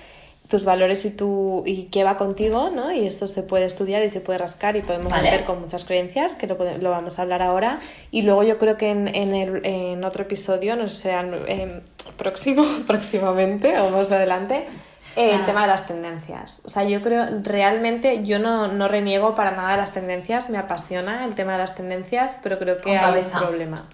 tus 0.49 0.65
valores 0.67 1.05
y, 1.07 1.11
tu, 1.11 1.63
y 1.67 1.85
qué 1.85 2.05
va 2.05 2.19
contigo, 2.19 2.69
¿no? 2.71 2.93
Y 2.93 3.07
esto 3.07 3.27
se 3.27 3.43
puede 3.43 3.65
estudiar 3.65 4.03
y 4.05 4.11
se 4.11 4.21
puede 4.21 4.39
rascar 4.39 4.77
y 4.77 4.83
podemos 4.83 5.11
Vale. 5.11 5.45
con 5.45 5.61
muchas 5.63 5.85
creencias, 5.85 6.35
que 6.37 6.47
lo, 6.47 6.59
lo 6.79 6.91
vamos 6.91 7.19
a 7.19 7.23
hablar 7.23 7.43
ahora. 7.43 7.79
Y 8.11 8.23
luego 8.23 8.43
yo 8.43 8.59
creo 8.59 8.77
que 8.77 8.91
en, 8.91 9.09
en, 9.09 9.35
el- 9.35 9.65
en 9.65 10.05
otro 10.05 10.25
episodio, 10.25 10.77
no 10.77 10.89
sé, 10.89 11.13
eh, 11.49 11.81
próximo, 12.19 12.65
próximamente 12.87 13.79
o 13.81 13.89
más 13.91 14.13
adelante, 14.13 14.67
el 15.17 15.41
Ah. 15.41 15.47
tema 15.47 15.63
de 15.63 15.69
las 15.69 15.87
tendencias. 15.87 16.63
O 16.65 16.69
sea, 16.69 16.85
yo 16.85 17.03
creo, 17.03 17.27
realmente, 17.43 18.25
yo 18.25 18.39
no, 18.39 18.69
no 18.69 18.89
reniego 18.89 19.35
para 19.35 19.51
nada 19.53 19.77
las 19.77 19.93
tendencias, 19.93 20.51
me 20.51 20.59
apasiona 20.59 21.25
el 21.25 21.35
tema 21.35 21.53
de 21.53 21.59
las 21.59 21.75
tendencias, 21.75 22.39
pero 22.43 22.59
creo 22.59 22.81
que 22.81 22.97
hay 22.97 23.23
un 23.23 23.31
problema. 23.31 23.89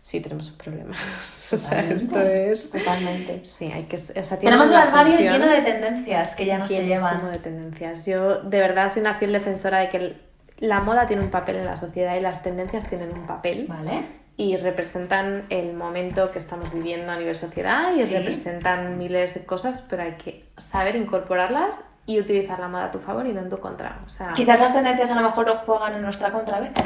Sí, 0.00 0.20
tenemos 0.20 0.50
un 0.52 0.56
problema. 0.58 0.92
o 1.52 1.56
sea, 1.56 1.80
esto 1.80 2.18
es... 2.20 2.70
Totalmente. 2.70 3.44
Sí, 3.44 3.70
hay 3.70 3.82
que... 3.84 3.96
O 3.96 3.98
sea, 3.98 4.38
Tenemos 4.38 4.66
el 4.68 4.72
una 4.74 4.82
armario 4.84 5.12
función 5.14 5.40
lleno 5.40 5.46
de 5.52 5.60
tendencias 5.62 6.34
que 6.34 6.46
ya 6.46 6.58
no 6.58 6.66
se 6.66 6.84
llevan. 6.86 7.30
de 7.32 7.38
tendencias. 7.38 8.06
Yo 8.06 8.38
de 8.42 8.60
verdad 8.60 8.88
soy 8.90 9.02
una 9.02 9.14
fiel 9.14 9.32
defensora 9.32 9.78
de 9.80 9.88
que 9.90 9.96
el- 9.98 10.22
la 10.60 10.80
moda 10.80 11.06
tiene 11.06 11.22
un 11.22 11.30
papel 11.30 11.56
en 11.56 11.66
la 11.66 11.76
sociedad 11.76 12.16
y 12.16 12.20
las 12.20 12.42
tendencias 12.42 12.86
tienen 12.88 13.12
un 13.12 13.26
papel 13.26 13.66
Vale. 13.68 14.00
Y 14.40 14.56
representan 14.56 15.44
el 15.50 15.74
momento 15.74 16.30
que 16.30 16.38
estamos 16.38 16.72
viviendo 16.72 17.10
a 17.12 17.16
nivel 17.16 17.34
sociedad 17.34 17.92
y 17.92 17.96
Sí. 17.96 18.04
representan 18.06 18.96
miles 18.96 19.34
de 19.34 19.44
cosas, 19.44 19.84
pero 19.90 20.04
hay 20.04 20.12
que 20.12 20.46
saber 20.56 20.94
incorporarlas 20.96 21.90
y 22.06 22.20
utilizar 22.20 22.58
la 22.60 22.68
moda 22.68 22.84
a 22.84 22.90
tu 22.92 23.00
favor 23.00 23.26
y 23.26 23.32
no 23.32 23.40
en 23.40 23.50
tu 23.50 23.58
contra. 23.58 24.00
O 24.06 24.08
sea, 24.08 24.32
Quizás 24.34 24.58
las 24.60 24.72
tendencias 24.72 25.10
a 25.10 25.16
lo 25.16 25.22
mejor 25.22 25.54
juegan 25.66 25.94
en 25.94 26.02
nuestra 26.02 26.32
contra 26.32 26.56
a 26.56 26.60
veces. 26.60 26.84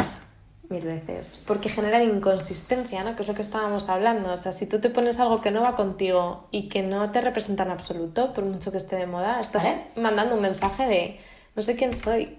mil 0.70 0.82
veces. 0.86 1.42
Porque 1.46 1.68
generan 1.68 2.02
inconsistencia, 2.02 3.04
¿no? 3.04 3.14
Que 3.14 3.20
es 3.20 3.28
lo 3.28 3.34
que 3.34 3.42
estábamos 3.42 3.90
hablando. 3.90 4.32
O 4.32 4.36
sea, 4.38 4.52
si 4.52 4.64
tú 4.66 4.80
te 4.80 4.88
pones 4.88 5.20
algo 5.20 5.42
que 5.42 5.50
no 5.50 5.60
va 5.60 5.76
contigo 5.76 6.48
y 6.50 6.70
que 6.70 6.82
no 6.82 7.10
te 7.10 7.20
representa 7.20 7.64
en 7.64 7.70
absoluto, 7.72 8.32
por 8.32 8.44
mucho 8.44 8.70
que 8.70 8.78
esté 8.78 8.96
de 8.96 9.04
moda, 9.06 9.38
estás 9.38 9.64
Vale. 9.64 9.82
mandando 9.96 10.34
un 10.36 10.40
mensaje 10.40 10.86
de 10.86 11.20
no 11.54 11.60
sé 11.60 11.76
quién 11.76 11.92
soy, 11.98 12.38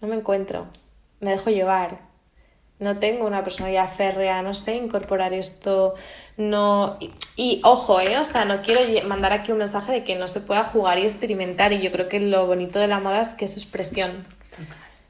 no 0.00 0.08
me 0.08 0.16
encuentro, 0.16 0.68
me 1.20 1.32
dejo 1.32 1.50
llevar. 1.50 2.07
No 2.78 2.98
tengo 2.98 3.26
una 3.26 3.42
personalidad 3.42 3.92
férrea, 3.92 4.40
no 4.42 4.54
sé 4.54 4.76
incorporar 4.76 5.32
esto, 5.32 5.94
no... 6.36 6.96
Y, 7.36 7.60
ojo, 7.64 8.00
¿eh? 8.00 8.18
O 8.18 8.24
sea, 8.24 8.44
no 8.44 8.62
quiero 8.62 8.80
mandar 9.08 9.32
aquí 9.32 9.50
un 9.50 9.58
mensaje 9.58 9.92
de 9.92 10.04
que 10.04 10.14
no 10.14 10.28
se 10.28 10.40
pueda 10.40 10.62
jugar 10.64 10.98
y 10.98 11.02
experimentar 11.02 11.72
y 11.72 11.80
yo 11.80 11.90
creo 11.90 12.08
que 12.08 12.20
lo 12.20 12.46
bonito 12.46 12.78
de 12.78 12.86
la 12.86 13.00
moda 13.00 13.20
es 13.20 13.34
que 13.34 13.46
es 13.46 13.56
expresión 13.56 14.26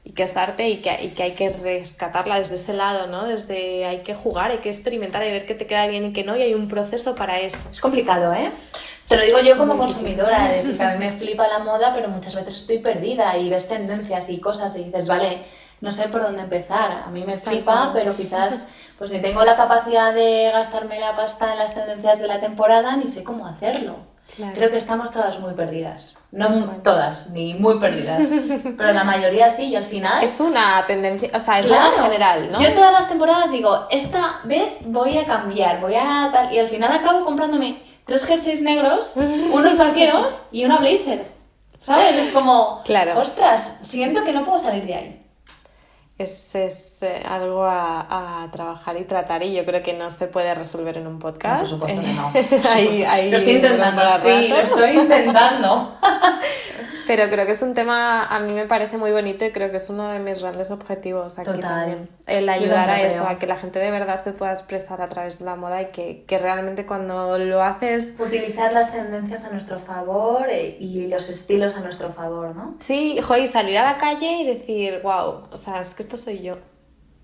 y 0.03 0.13
que 0.13 0.23
es 0.23 0.35
arte 0.35 0.67
y 0.67 0.77
que, 0.77 0.89
hay 0.89 1.33
que 1.33 1.49
rescatarla 1.49 2.39
desde 2.39 2.55
ese 2.55 2.73
lado, 2.73 3.05
¿no? 3.05 3.25
Desde 3.25 3.85
hay 3.85 3.99
que 3.99 4.15
jugar, 4.15 4.49
hay 4.49 4.57
que 4.57 4.69
experimentar 4.69 5.23
y 5.23 5.29
ver 5.29 5.45
qué 5.45 5.53
te 5.53 5.67
queda 5.67 5.85
bien 5.85 6.05
y 6.05 6.13
qué 6.13 6.23
no 6.23 6.35
y 6.35 6.41
hay 6.41 6.55
un 6.55 6.67
proceso 6.67 7.13
para 7.13 7.39
eso. 7.39 7.69
Es 7.69 7.79
complicado, 7.79 8.33
¿eh? 8.33 8.51
Te 9.07 9.17
lo 9.17 9.23
digo 9.23 9.39
yo 9.39 9.57
como 9.57 9.77
consumidora, 9.77 10.49
decir, 10.49 10.77
que 10.77 10.83
a 10.83 10.91
mí 10.93 11.05
me 11.05 11.11
flipa 11.11 11.47
la 11.47 11.59
moda, 11.59 11.93
pero 11.93 12.09
muchas 12.09 12.33
veces 12.33 12.55
estoy 12.55 12.79
perdida 12.79 13.37
y 13.37 13.49
ves 13.49 13.67
tendencias 13.67 14.29
y 14.29 14.39
cosas 14.39 14.75
y 14.75 14.85
dices, 14.85 15.07
vale, 15.07 15.43
no 15.81 15.91
sé 15.91 16.07
por 16.09 16.21
dónde 16.23 16.41
empezar. 16.43 16.91
A 17.05 17.07
mí 17.09 17.23
me 17.25 17.37
flipa, 17.39 17.91
pero 17.93 18.15
quizás 18.15 18.67
pues 18.97 19.11
ni 19.11 19.19
tengo 19.19 19.43
la 19.45 19.55
capacidad 19.55 20.13
de 20.13 20.49
gastarme 20.51 20.99
la 20.99 21.15
pasta 21.15 21.53
en 21.53 21.59
las 21.59 21.73
tendencias 21.73 22.19
de 22.19 22.27
la 22.27 22.39
temporada, 22.41 22.95
ni 22.97 23.07
sé 23.07 23.23
cómo 23.23 23.47
hacerlo. 23.47 23.95
Claro. 24.35 24.53
Creo 24.55 24.69
que 24.71 24.77
estamos 24.77 25.11
todas 25.11 25.39
muy 25.39 25.53
perdidas. 25.53 26.15
No 26.31 26.65
todas, 26.83 27.29
ni 27.31 27.53
muy 27.55 27.79
perdidas, 27.79 28.27
pero 28.77 28.93
la 28.93 29.03
mayoría 29.03 29.49
sí 29.49 29.65
y 29.69 29.75
al 29.75 29.85
final... 29.85 30.23
Es 30.23 30.39
una 30.39 30.85
tendencia, 30.85 31.29
o 31.33 31.39
sea, 31.39 31.59
es 31.59 31.65
Claro. 31.67 31.85
algo 31.93 32.03
general, 32.03 32.51
¿no? 32.51 32.61
Yo 32.61 32.73
todas 32.73 32.91
las 32.91 33.07
temporadas 33.09 33.51
digo, 33.51 33.87
esta 33.89 34.41
vez 34.43 34.73
voy 34.85 35.17
a 35.17 35.25
cambiar, 35.25 35.79
voy 35.81 35.95
a 35.95 36.29
tal, 36.31 36.53
y 36.53 36.59
al 36.59 36.67
final 36.67 36.91
acabo 36.91 37.25
comprándome 37.25 37.81
tres 38.05 38.25
jerseys 38.25 38.61
negros, 38.61 39.13
unos 39.51 39.77
vaqueros 39.77 40.41
y 40.51 40.65
una 40.65 40.77
blazer. 40.77 41.23
¿Sabes? 41.81 42.15
Es 42.17 42.31
como, 42.31 42.81
Claro. 42.83 43.19
ostras, 43.19 43.77
siento 43.81 44.23
que 44.25 44.33
no 44.33 44.43
puedo 44.43 44.59
salir 44.59 44.85
de 44.85 44.93
ahí. 44.93 45.25
Es, 46.19 46.53
es, 46.53 47.01
eh, 47.01 47.23
algo 47.25 47.63
a, 47.63 48.43
a 48.43 48.51
trabajar 48.51 48.97
y 48.97 49.05
tratar 49.05 49.41
y 49.41 49.53
yo 49.53 49.65
creo 49.65 49.81
que 49.81 49.93
no 49.93 50.11
se 50.11 50.27
puede 50.27 50.53
resolver 50.53 50.97
en 50.97 51.07
un 51.07 51.17
podcast. 51.17 51.71
No, 51.71 51.79
por 51.79 51.89
supuesto 51.89 52.01
que 52.01 52.13
no. 52.13 52.69
Ahí- 52.71 53.03
ahí 53.03 53.31
lo 53.31 53.37
estoy 53.37 53.53
intentando, 53.55 54.01
sí, 54.21 54.47
lo 54.49 54.57
estoy 54.59 54.89
intentando. 54.99 55.97
Pero 57.07 57.27
creo 57.31 57.43
que 57.47 57.53
es 57.53 57.61
un 57.63 57.73
tema, 57.73 58.25
a 58.25 58.39
mí 58.39 58.53
me 58.53 58.67
parece 58.67 58.99
muy 58.99 59.11
bonito 59.11 59.43
y 59.43 59.51
creo 59.51 59.71
que 59.71 59.77
es 59.77 59.89
uno 59.89 60.09
de 60.09 60.19
mis 60.19 60.41
grandes 60.43 60.69
objetivos 60.69 61.39
aquí 61.39 61.49
Total. 61.49 61.61
también. 61.61 62.09
El 62.27 62.47
ayudar 62.47 62.87
a 62.91 63.01
eso, 63.01 63.27
a 63.27 63.39
que 63.39 63.47
la 63.47 63.55
gente 63.55 63.79
de 63.79 63.89
verdad 63.89 64.17
se 64.17 64.31
pueda 64.31 64.53
expresar 64.53 65.01
a 65.01 65.09
través 65.09 65.39
de 65.39 65.45
la 65.45 65.55
moda 65.55 65.81
y 65.81 65.85
que, 65.87 66.23
que 66.27 66.37
realmente 66.37 66.85
cuando 66.85 67.39
lo 67.39 67.63
haces... 67.63 68.15
Utilizar 68.19 68.73
las 68.73 68.91
tendencias 68.91 69.43
a 69.45 69.49
nuestro 69.49 69.79
favor 69.79 70.45
eh, 70.51 70.77
y 70.79 71.07
los 71.07 71.31
estilos 71.31 71.73
a 71.75 71.79
nuestro 71.79 72.11
favor, 72.13 72.55
¿no? 72.55 72.75
Sí, 72.77 73.19
joder, 73.23 73.41
y 73.41 73.47
salir 73.47 73.79
a 73.79 73.85
la 73.93 73.97
calle 73.97 74.31
y 74.41 74.45
decir, 74.45 74.99
wow, 75.01 75.45
o 75.51 75.57
sea, 75.57 75.81
es 75.81 75.95
que 75.95 76.03
esto 76.09 76.17
soy 76.17 76.41
yo. 76.41 76.57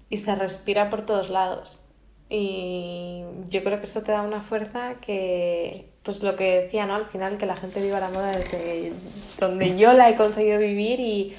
Y 0.09 0.17
se 0.17 0.35
respira 0.35 0.89
por 0.89 1.05
todos 1.05 1.29
lados. 1.29 1.81
Y 2.29 3.23
yo 3.49 3.63
creo 3.63 3.77
que 3.79 3.85
eso 3.85 4.01
te 4.03 4.11
da 4.11 4.21
una 4.21 4.41
fuerza 4.41 4.95
que, 5.01 5.91
pues 6.03 6.21
lo 6.23 6.35
que 6.35 6.61
decía, 6.61 6.85
¿no? 6.85 6.95
Al 6.95 7.05
final, 7.07 7.37
que 7.37 7.45
la 7.45 7.55
gente 7.55 7.81
viva 7.81 7.99
la 7.99 8.09
moda 8.09 8.31
desde 8.31 8.93
donde 9.39 9.77
yo 9.77 9.93
la 9.93 10.09
he 10.09 10.15
conseguido 10.15 10.59
vivir 10.59 10.99
y, 10.99 11.35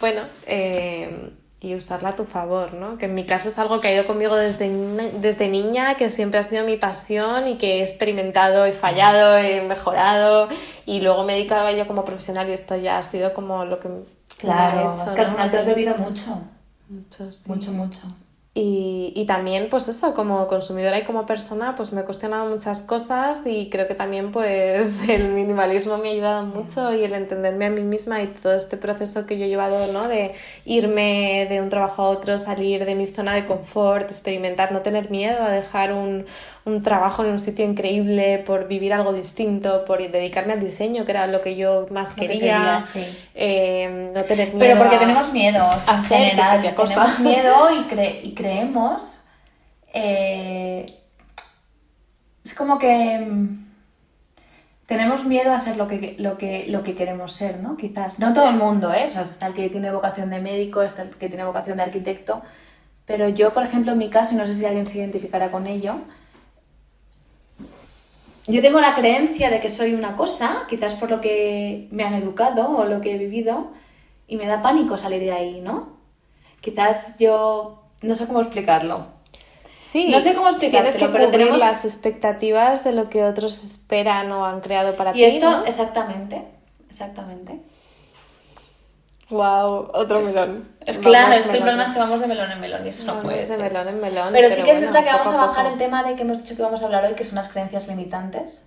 bueno, 0.00 0.22
eh, 0.46 1.30
y 1.60 1.74
usarla 1.74 2.10
a 2.10 2.16
tu 2.16 2.24
favor, 2.24 2.74
¿no? 2.74 2.98
Que 2.98 3.06
en 3.06 3.14
mi 3.14 3.24
caso 3.26 3.48
es 3.48 3.58
algo 3.58 3.80
que 3.80 3.88
ha 3.88 3.94
ido 3.94 4.06
conmigo 4.06 4.36
desde, 4.36 4.68
desde 5.20 5.48
niña, 5.48 5.96
que 5.96 6.08
siempre 6.10 6.38
ha 6.40 6.42
sido 6.42 6.64
mi 6.64 6.76
pasión 6.76 7.48
y 7.48 7.56
que 7.58 7.78
he 7.78 7.80
experimentado, 7.80 8.64
he 8.64 8.72
fallado, 8.72 9.36
he 9.38 9.60
mejorado 9.62 10.48
y 10.86 11.00
luego 11.00 11.24
me 11.24 11.32
he 11.34 11.36
dedicado 11.36 11.66
a 11.66 11.70
ello 11.72 11.86
como 11.86 12.04
profesional 12.04 12.48
y 12.48 12.52
esto 12.52 12.76
ya 12.76 12.98
ha 12.98 13.02
sido 13.02 13.34
como 13.34 13.64
lo 13.64 13.78
que 13.80 13.88
me 13.88 14.00
Claro, 14.38 14.78
ha 14.78 14.82
hecho, 14.82 15.04
es 15.08 15.14
que 15.14 15.20
al 15.22 15.26
¿no? 15.28 15.32
final 15.32 15.50
te 15.50 15.58
has 15.58 15.66
bebido 15.66 15.94
mucho, 15.96 16.42
Mucho, 16.88 17.32
sí. 17.32 17.50
mucho, 17.50 17.72
mucho. 17.72 18.00
Y, 18.54 19.12
y 19.14 19.24
también, 19.26 19.68
pues 19.70 19.88
eso, 19.88 20.14
como 20.14 20.48
consumidora 20.48 20.98
y 20.98 21.04
como 21.04 21.26
persona, 21.26 21.76
pues 21.76 21.92
me 21.92 22.00
he 22.00 22.04
cuestionado 22.04 22.50
muchas 22.50 22.82
cosas 22.82 23.42
y 23.46 23.70
creo 23.70 23.86
que 23.86 23.94
también, 23.94 24.32
pues, 24.32 25.02
el 25.08 25.28
minimalismo 25.28 25.96
me 25.98 26.08
ha 26.08 26.12
ayudado 26.12 26.44
mucho 26.46 26.92
y 26.92 27.04
el 27.04 27.12
entenderme 27.12 27.66
a 27.66 27.70
mí 27.70 27.82
misma 27.82 28.20
y 28.20 28.28
todo 28.28 28.54
este 28.54 28.76
proceso 28.76 29.26
que 29.26 29.38
yo 29.38 29.44
he 29.44 29.48
llevado, 29.48 29.92
¿no? 29.92 30.08
De 30.08 30.34
irme 30.64 31.46
de 31.48 31.60
un 31.62 31.68
trabajo 31.68 32.02
a 32.02 32.08
otro, 32.08 32.36
salir 32.36 32.84
de 32.84 32.96
mi 32.96 33.06
zona 33.06 33.34
de 33.34 33.46
confort, 33.46 34.10
experimentar, 34.10 34.72
no 34.72 34.82
tener 34.82 35.08
miedo 35.08 35.40
a 35.44 35.50
dejar 35.50 35.92
un, 35.92 36.26
un 36.64 36.82
trabajo 36.82 37.24
en 37.24 37.30
un 37.30 37.40
sitio 37.40 37.64
increíble 37.64 38.38
por 38.44 38.68
vivir 38.68 38.92
algo 38.92 39.12
distinto, 39.12 39.84
por 39.84 39.98
dedicarme 40.10 40.52
al 40.54 40.60
diseño, 40.60 41.04
que 41.04 41.12
era 41.12 41.26
lo 41.26 41.40
que 41.42 41.56
yo 41.56 41.86
más 41.90 42.10
Lo 42.10 42.16
que 42.16 42.28
quería, 42.28 42.80
sí. 42.80 43.04
Eh, 43.40 44.10
no 44.12 44.24
tener 44.24 44.48
miedo 44.48 44.58
Pero 44.58 44.78
porque 44.78 44.96
a- 44.96 44.98
tenemos 44.98 45.32
miedo, 45.32 45.64
hacer 45.64 45.86
tu 45.96 46.02
general, 46.14 46.74
cosa. 46.74 46.94
tenemos 46.94 47.20
miedo 47.20 47.70
y, 47.70 47.84
cre- 47.94 48.20
y 48.24 48.34
creemos. 48.34 49.24
eh, 49.94 50.86
es 52.44 52.54
como 52.54 52.78
que 52.78 53.18
mm, 53.20 53.66
tenemos 54.86 55.24
miedo 55.24 55.52
a 55.52 55.58
ser 55.58 55.76
lo 55.76 55.86
que, 55.86 56.16
lo, 56.18 56.36
que, 56.38 56.66
lo 56.68 56.82
que 56.82 56.94
queremos 56.94 57.32
ser, 57.32 57.58
¿no? 57.60 57.76
Quizás. 57.76 58.18
No 58.18 58.32
todo 58.32 58.48
el 58.48 58.56
mundo, 58.56 58.92
¿eh? 58.92 59.04
O 59.06 59.10
sea, 59.10 59.22
está 59.22 59.46
el 59.46 59.54
que 59.54 59.68
tiene 59.68 59.90
vocación 59.92 60.30
de 60.30 60.40
médico, 60.40 60.82
está 60.82 61.02
el 61.02 61.10
que 61.10 61.28
tiene 61.28 61.44
vocación 61.44 61.76
de 61.76 61.84
arquitecto. 61.84 62.42
Pero 63.06 63.28
yo, 63.28 63.52
por 63.52 63.62
ejemplo, 63.64 63.92
en 63.92 63.98
mi 63.98 64.10
caso, 64.10 64.34
y 64.34 64.36
no 64.36 64.46
sé 64.46 64.54
si 64.54 64.64
alguien 64.66 64.86
se 64.86 64.98
identificará 64.98 65.50
con 65.50 65.66
ello, 65.66 66.00
yo 68.48 68.60
tengo 68.60 68.80
la 68.80 68.94
creencia 68.94 69.50
de 69.50 69.60
que 69.60 69.68
soy 69.68 69.94
una 69.94 70.16
cosa, 70.16 70.64
quizás 70.68 70.94
por 70.94 71.10
lo 71.10 71.20
que 71.20 71.86
me 71.90 72.04
han 72.04 72.14
educado 72.14 72.76
o 72.76 72.84
lo 72.84 73.00
que 73.00 73.14
he 73.14 73.18
vivido, 73.18 73.68
y 74.26 74.36
me 74.36 74.46
da 74.46 74.62
pánico 74.62 74.96
salir 74.96 75.20
de 75.20 75.32
ahí, 75.32 75.60
¿no? 75.60 75.96
Quizás 76.60 77.16
yo 77.18 77.82
no 78.02 78.14
sé 78.14 78.26
cómo 78.26 78.40
explicarlo. 78.40 79.06
Sí, 79.76 80.10
No 80.10 80.20
sé 80.20 80.34
cómo 80.34 80.48
explicártelo, 80.48 80.92
tienes 80.92 81.08
que 81.08 81.12
pero 81.16 81.30
tenemos- 81.30 81.58
las 81.58 81.84
expectativas 81.84 82.84
de 82.84 82.92
lo 82.92 83.08
que 83.08 83.24
otros 83.24 83.64
esperan 83.64 84.30
o 84.32 84.44
han 84.44 84.60
creado 84.60 84.96
para 84.96 85.12
ti. 85.12 85.20
Y 85.20 85.24
esto, 85.24 85.50
¿no? 85.50 85.64
exactamente, 85.64 86.42
exactamente. 86.90 87.60
Wow, 89.30 89.88
otro 89.92 90.20
melón. 90.22 90.68
Es 90.86 90.98
claro, 90.98 91.34
es 91.34 91.46
que 91.46 91.56
el 91.56 91.62
problema 91.62 91.84
es 91.84 91.90
que 91.90 91.98
vamos 91.98 92.20
de 92.20 92.26
melón 92.26 92.50
en 92.50 92.60
melón 92.60 92.86
y 92.86 92.88
eso 92.88 93.04
no 93.04 93.12
Vamos 93.12 93.24
puede 93.24 93.42
de 93.42 93.46
ser. 93.46 93.60
melón 93.60 93.88
en 93.88 94.00
melón. 94.00 94.32
Pero, 94.32 94.48
sí 94.48 94.62
que 94.62 94.72
es 94.72 94.80
verdad 94.80 95.04
que 95.04 95.10
vamos 95.10 95.26
a 95.28 95.36
bajar 95.36 95.66
el 95.66 95.76
tema 95.76 96.02
de 96.02 96.16
que 96.16 96.22
hemos 96.22 96.38
dicho 96.38 96.56
que 96.56 96.62
vamos 96.62 96.80
a 96.80 96.86
hablar 96.86 97.04
hoy, 97.04 97.14
que 97.14 97.24
son 97.24 97.34
las 97.34 97.48
creencias 97.48 97.88
limitantes. 97.88 98.64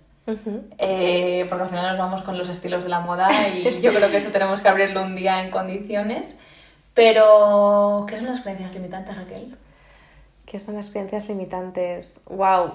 Eh, 0.78 1.46
porque 1.48 1.64
al 1.64 1.68
final 1.68 1.96
nos 1.96 1.98
vamos 1.98 2.22
con 2.22 2.38
los 2.38 2.48
estilos 2.48 2.84
de 2.84 2.90
la 2.90 3.00
moda 3.00 3.28
y 3.48 3.80
yo 3.80 3.92
creo 3.92 4.08
que 4.08 4.18
eso 4.18 4.30
tenemos 4.30 4.60
que 4.60 4.68
abrirlo 4.68 5.02
un 5.02 5.16
día 5.16 5.42
en 5.42 5.50
condiciones. 5.50 6.36
Pero, 6.94 8.06
¿qué 8.08 8.18
son 8.18 8.26
las 8.26 8.40
creencias 8.42 8.72
limitantes, 8.74 9.16
Raquel? 9.16 9.56
¿Qué 10.46 10.58
son 10.60 10.74
las 10.76 10.90
creencias 10.90 11.28
limitantes? 11.28 12.20
Wow. 12.26 12.72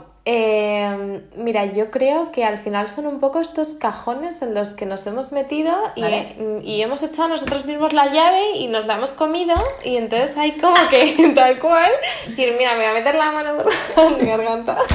Mira, 1.38 1.66
yo 1.66 1.90
creo 1.92 2.32
que 2.32 2.44
al 2.44 2.58
final 2.58 2.88
son 2.88 3.08
un 3.08 3.20
poco 3.20 3.40
estos 3.40 3.74
cajones 3.74 4.42
en 4.42 4.54
los 4.54 4.72
que 4.72 4.86
nos 4.86 5.06
hemos 5.08 5.32
metido 5.32 5.74
y, 5.96 6.02
Vale. 6.02 6.36
y 6.64 6.82
hemos 6.82 7.04
echado 7.04 7.30
nosotros 7.30 7.66
mismos 7.66 7.94
la 7.94 8.08
llave 8.08 8.52
y 8.56 8.68
nos 8.68 8.86
la 8.86 8.96
hemos 8.96 9.14
comido 9.14 9.56
y 9.84 9.98
entonces 9.98 10.36
hay 10.38 10.54
como 10.54 10.76
que 10.90 11.32
tal 11.36 11.60
cual 11.60 11.92
decir, 12.28 12.56
mira, 12.58 12.74
me 12.74 12.80
voy 12.80 12.88
a 12.88 12.94
meter 12.94 13.16
la 13.16 13.32
mano 13.32 13.64
por 13.64 14.12
la 14.12 14.26
garganta. 14.26 14.78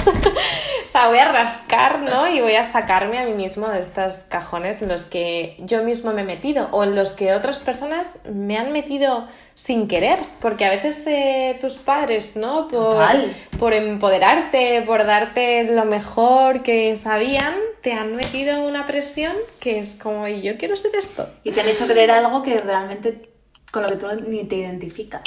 sea, 0.92 1.08
voy 1.08 1.18
a 1.18 1.32
rascar, 1.32 2.00
¿no? 2.00 2.28
Y 2.28 2.40
voy 2.40 2.54
a 2.54 2.64
sacarme 2.64 3.18
a 3.18 3.24
mí 3.24 3.32
mismo 3.32 3.68
de 3.68 3.80
estos 3.80 4.18
cajones 4.28 4.82
en 4.82 4.88
los 4.88 5.06
que 5.06 5.56
yo 5.60 5.82
mismo 5.82 6.12
me 6.12 6.20
he 6.20 6.24
metido 6.24 6.68
o 6.70 6.84
en 6.84 6.94
los 6.94 7.14
que 7.14 7.34
otras 7.34 7.58
personas 7.60 8.20
me 8.30 8.58
han 8.58 8.72
metido 8.72 9.26
sin 9.54 9.88
querer, 9.88 10.18
porque 10.40 10.64
a 10.64 10.70
veces 10.70 11.02
eh, 11.06 11.58
tus 11.60 11.76
padres, 11.76 12.36
¿no? 12.36 12.68
Por, 12.68 12.94
Total. 12.94 13.34
Por 13.62 13.75
empoderarte, 13.75 14.83
por 14.85 15.07
darte 15.07 15.62
lo 15.62 15.85
mejor 15.85 16.64
que 16.64 16.97
sabían, 16.97 17.54
te 17.81 17.92
han 17.92 18.16
metido 18.16 18.61
una 18.66 18.88
presión 18.88 19.35
que 19.61 19.78
es 19.78 19.95
como, 19.95 20.26
"Y 20.26 20.42
yo 20.42 20.59
quiero 20.59 20.75
ser 20.75 20.97
esto. 20.97 21.31
Y 21.45 21.52
te 21.52 21.61
han 21.61 21.69
hecho 21.69 21.87
creer 21.87 22.11
algo 22.11 22.42
que 22.42 22.59
realmente 22.59 23.28
con 23.71 23.85
lo 23.85 23.88
que 23.90 23.95
tú 23.95 24.09
ni 24.26 24.42
te 24.42 24.57
identificas. 24.57 25.23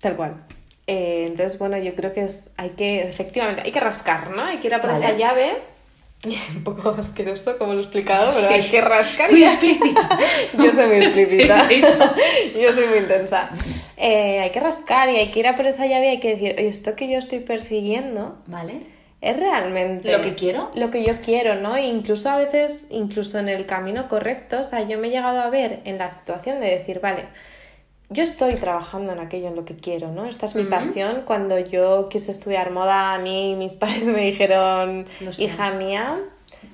Tal 0.00 0.16
cual. 0.16 0.36
Eh, 0.86 1.26
entonces, 1.28 1.58
bueno, 1.58 1.76
yo 1.76 1.94
creo 1.94 2.14
que 2.14 2.24
es, 2.24 2.50
hay 2.56 2.70
que, 2.70 3.02
efectivamente, 3.02 3.60
hay 3.62 3.72
que 3.72 3.80
rascar, 3.80 4.30
¿no? 4.30 4.42
Hay 4.44 4.56
que 4.56 4.68
ir 4.68 4.74
a 4.74 4.80
por 4.80 4.92
Vale. 4.92 5.04
esa 5.04 5.14
llave. 5.14 5.58
Un 6.56 6.64
poco 6.64 6.90
asqueroso, 6.98 7.56
como 7.58 7.72
lo 7.74 7.78
he 7.80 7.82
explicado, 7.82 8.32
pero 8.34 8.48
Sí. 8.48 8.54
hay 8.54 8.62
que 8.70 8.80
rascar. 8.80 9.30
Muy 9.30 9.44
explícito. 9.44 10.00
Yo 10.58 10.72
soy 10.72 10.86
muy 10.86 10.96
explícita. 11.04 11.68
Yo 12.60 12.72
soy 12.72 12.86
muy 12.88 12.98
intensa. 12.98 13.50
Eh, 13.96 14.40
hay 14.40 14.50
que 14.50 14.60
rascar 14.60 15.08
y 15.10 15.16
hay 15.16 15.30
que 15.30 15.40
ir 15.40 15.46
a 15.48 15.54
por 15.56 15.66
esa 15.66 15.86
llave 15.86 16.06
y 16.06 16.08
hay 16.10 16.20
que 16.20 16.30
decir, 16.34 16.54
"Oye, 16.58 16.68
esto 16.68 16.94
que 16.96 17.08
yo 17.10 17.18
estoy 17.18 17.38
persiguiendo 17.40 18.36
¿Vale? 18.46 18.80
es 19.22 19.36
realmente 19.38 20.12
¿Lo 20.12 20.22
que 20.22 20.34
quiero? 20.34 20.70
Lo 20.74 20.90
que 20.90 21.02
yo 21.04 21.20
quiero, 21.22 21.54
¿no? 21.54 21.76
E 21.76 21.86
incluso 21.86 22.28
a 22.28 22.36
veces, 22.36 22.88
incluso 22.90 23.38
en 23.38 23.48
el 23.48 23.64
camino 23.64 24.08
correcto, 24.08 24.60
o 24.60 24.62
sea, 24.62 24.82
yo 24.86 24.98
me 24.98 25.08
he 25.08 25.10
llegado 25.10 25.40
a 25.40 25.48
ver 25.48 25.80
en 25.84 25.96
la 25.98 26.10
situación 26.10 26.60
de 26.60 26.66
decir, 26.70 27.00
vale, 27.00 27.24
yo 28.08 28.22
estoy 28.22 28.54
trabajando 28.54 29.12
en 29.12 29.18
aquello 29.18 29.48
en 29.48 29.56
lo 29.56 29.64
que 29.64 29.76
quiero, 29.76 30.12
¿no? 30.12 30.26
Esta 30.26 30.46
es 30.46 30.54
mi 30.54 30.64
pasión. 30.64 31.22
Cuando 31.24 31.58
yo 31.58 32.08
quise 32.08 32.30
estudiar 32.30 32.70
moda, 32.70 33.14
a 33.14 33.18
mí 33.18 33.56
mis 33.56 33.76
padres 33.78 34.04
me 34.06 34.20
dijeron, 34.20 35.06
sé. 35.32 35.44
hija 35.44 35.72
mía, 35.72 36.20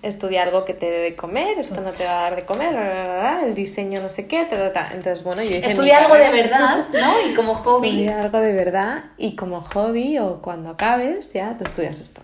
estudia 0.03 0.43
algo 0.43 0.65
que 0.65 0.75
te 0.75 0.91
dé 0.91 0.99
de 0.99 1.17
comer, 1.17 1.59
esto 1.59 1.81
no 1.81 1.91
te 1.93 2.05
va 2.05 2.19
a 2.19 2.23
dar 2.23 2.37
de 2.37 2.45
comer, 2.45 2.71
bla, 2.73 2.81
bla, 2.83 3.05
bla, 3.05 3.19
bla, 3.19 3.43
el 3.47 3.55
diseño 3.55 4.01
no 4.03 4.09
sé 4.09 4.27
qué, 4.27 4.45
ta, 4.45 4.73
ta. 4.73 4.89
Entonces, 4.93 5.25
bueno, 5.25 5.43
yo 5.43 5.57
hice 5.57 5.67
Estudia 5.67 5.99
algo 5.99 6.15
de 6.17 6.31
verdad, 6.31 6.87
¿no? 6.93 7.31
Y 7.31 7.35
como 7.35 7.55
hobby. 7.63 7.89
Estudia 7.89 8.21
algo 8.21 8.39
de 8.39 8.53
verdad 8.53 9.05
y 9.17 9.35
como 9.37 9.63
hobby 9.63 10.19
o 10.19 10.43
cuando 10.43 10.71
acabes 10.71 11.33
ya 11.33 11.57
te 11.57 11.65
estudias 11.65 12.01
esto. 12.01 12.23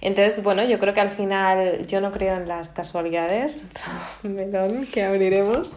Entonces, 0.00 0.42
bueno, 0.44 0.62
yo 0.64 0.78
creo 0.78 0.92
que 0.94 1.00
al 1.00 1.10
final 1.10 1.86
yo 1.86 2.00
no 2.00 2.12
creo 2.12 2.36
en 2.36 2.46
las 2.46 2.70
casualidades, 2.70 3.70
otro 3.74 4.30
melón 4.30 4.86
que 4.86 5.02
abriremos. 5.02 5.76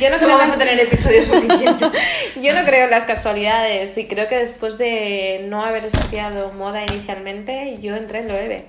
Yo 0.00 0.10
no 0.10 0.16
No 0.16 0.18
creo 0.18 0.30
en 0.30 0.38
vamos 0.38 0.48
las- 0.48 0.56
a 0.56 0.58
tener 0.58 0.80
episodios 0.80 1.26
suficientes. 1.26 1.88
yo 2.40 2.54
no 2.54 2.64
creo 2.64 2.84
en 2.84 2.90
las 2.90 3.04
casualidades 3.04 3.96
y 3.98 4.06
creo 4.06 4.28
que 4.28 4.36
después 4.36 4.78
de 4.78 5.44
no 5.48 5.62
haber 5.64 5.84
estudiado 5.86 6.52
moda 6.52 6.82
inicialmente, 6.84 7.78
yo 7.80 7.96
entré 7.96 8.20
en 8.20 8.28
Loewe. 8.28 8.66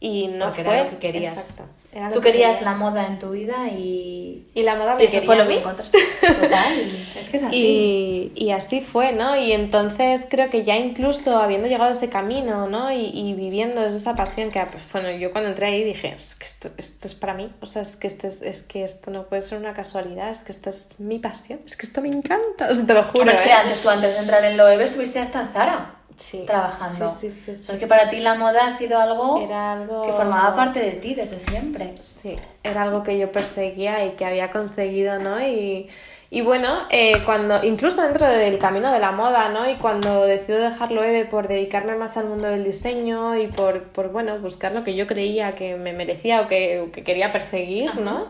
Y 0.00 0.28
no 0.28 0.46
Porque 0.46 0.64
fue 0.64 0.74
era 0.74 0.84
lo 0.84 0.90
que 0.90 0.96
querías. 0.98 1.36
Exacto. 1.36 1.64
Tú 2.12 2.20
que 2.20 2.30
querías 2.30 2.58
quería. 2.58 2.72
la 2.72 2.76
moda 2.76 3.06
en 3.06 3.18
tu 3.18 3.30
vida 3.30 3.68
y... 3.68 4.46
Y 4.54 4.62
la 4.62 4.76
moda 4.76 4.94
me 4.94 5.02
y 5.02 5.06
eso 5.06 5.14
quería 5.14 5.26
fue 5.26 5.36
lo 5.36 5.46
que 5.46 5.58
encontraste. 5.58 5.98
Total. 6.20 6.74
Es 7.20 7.28
que 7.30 7.36
es 7.36 7.42
así. 7.42 7.56
Y, 7.56 8.32
y 8.34 8.50
así 8.52 8.80
fue, 8.80 9.12
¿no? 9.12 9.36
Y 9.36 9.52
entonces 9.52 10.26
creo 10.30 10.50
que 10.50 10.64
ya 10.64 10.76
incluso 10.76 11.36
habiendo 11.36 11.68
llegado 11.68 11.90
a 11.90 11.92
ese 11.92 12.08
camino, 12.08 12.68
¿no? 12.68 12.90
Y, 12.92 13.10
y 13.12 13.34
viviendo 13.34 13.80
desde 13.82 13.98
esa 13.98 14.14
pasión 14.16 14.50
que, 14.50 14.64
pues, 14.66 14.82
bueno, 14.92 15.10
yo 15.10 15.32
cuando 15.32 15.50
entré 15.50 15.66
ahí 15.66 15.84
dije, 15.84 16.12
es 16.14 16.34
que 16.34 16.44
esto, 16.44 16.70
esto 16.76 17.06
es 17.06 17.14
para 17.14 17.34
mí, 17.34 17.52
o 17.60 17.66
sea, 17.66 17.82
es 17.82 17.96
que, 17.96 18.06
esto 18.06 18.26
es, 18.26 18.42
es 18.42 18.62
que 18.62 18.84
esto 18.84 19.10
no 19.10 19.24
puede 19.24 19.42
ser 19.42 19.58
una 19.58 19.74
casualidad, 19.74 20.30
es 20.30 20.42
que 20.42 20.52
esto 20.52 20.70
es 20.70 20.98
mi 20.98 21.18
pasión, 21.18 21.60
es 21.66 21.76
que 21.76 21.86
esto 21.86 22.00
me 22.00 22.08
encanta, 22.08 22.68
o 22.70 22.74
sea, 22.74 22.86
te 22.86 22.94
lo 22.94 23.04
juro. 23.04 23.20
Hombre, 23.20 23.34
es 23.34 23.42
que 23.42 23.48
¿eh? 23.48 23.52
antes, 23.52 23.82
tú 23.82 23.90
antes 23.90 24.14
de 24.14 24.20
entrar 24.20 24.44
en 24.44 24.56
Loewe 24.56 24.82
estuviste 24.82 25.18
hasta 25.18 25.40
en 25.40 25.48
Zara 25.48 25.99
Sí, 26.20 26.44
trabajando. 26.46 27.08
Sí, 27.08 27.30
sí, 27.30 27.56
sí. 27.56 27.56
sí. 27.56 27.78
Que 27.78 27.86
para 27.86 28.10
ti 28.10 28.18
la 28.20 28.34
moda 28.34 28.66
ha 28.66 28.70
sido 28.70 28.98
algo, 29.00 29.40
Era 29.42 29.72
algo... 29.72 30.02
que 30.02 30.12
formaba 30.12 30.54
parte 30.54 30.78
de 30.80 30.92
ti 30.92 31.14
desde 31.14 31.40
siempre. 31.40 31.94
Sí, 32.00 32.38
era 32.62 32.82
algo 32.82 33.02
que 33.02 33.18
yo 33.18 33.32
perseguía 33.32 34.04
y 34.04 34.10
que 34.12 34.26
había 34.26 34.50
conseguido, 34.50 35.18
¿no? 35.18 35.40
Y, 35.40 35.88
y 36.28 36.42
bueno, 36.42 36.86
eh, 36.90 37.22
cuando, 37.24 37.64
incluso 37.64 38.02
dentro 38.02 38.26
del 38.26 38.58
camino 38.58 38.92
de 38.92 38.98
la 39.00 39.12
moda, 39.12 39.48
¿no? 39.48 39.68
Y 39.68 39.76
cuando 39.78 40.26
decido 40.26 40.58
dejarlo 40.58 41.02
Eve 41.02 41.24
por 41.24 41.48
dedicarme 41.48 41.96
más 41.96 42.18
al 42.18 42.26
mundo 42.26 42.48
del 42.48 42.64
diseño 42.64 43.36
y 43.36 43.46
por, 43.48 43.84
por 43.84 44.12
bueno, 44.12 44.38
buscar 44.38 44.72
lo 44.72 44.84
que 44.84 44.94
yo 44.94 45.06
creía 45.06 45.54
que 45.54 45.76
me 45.76 45.94
merecía 45.94 46.42
o 46.42 46.48
que, 46.48 46.80
o 46.80 46.92
que 46.92 47.02
quería 47.02 47.32
perseguir, 47.32 47.96
¿no? 47.96 48.28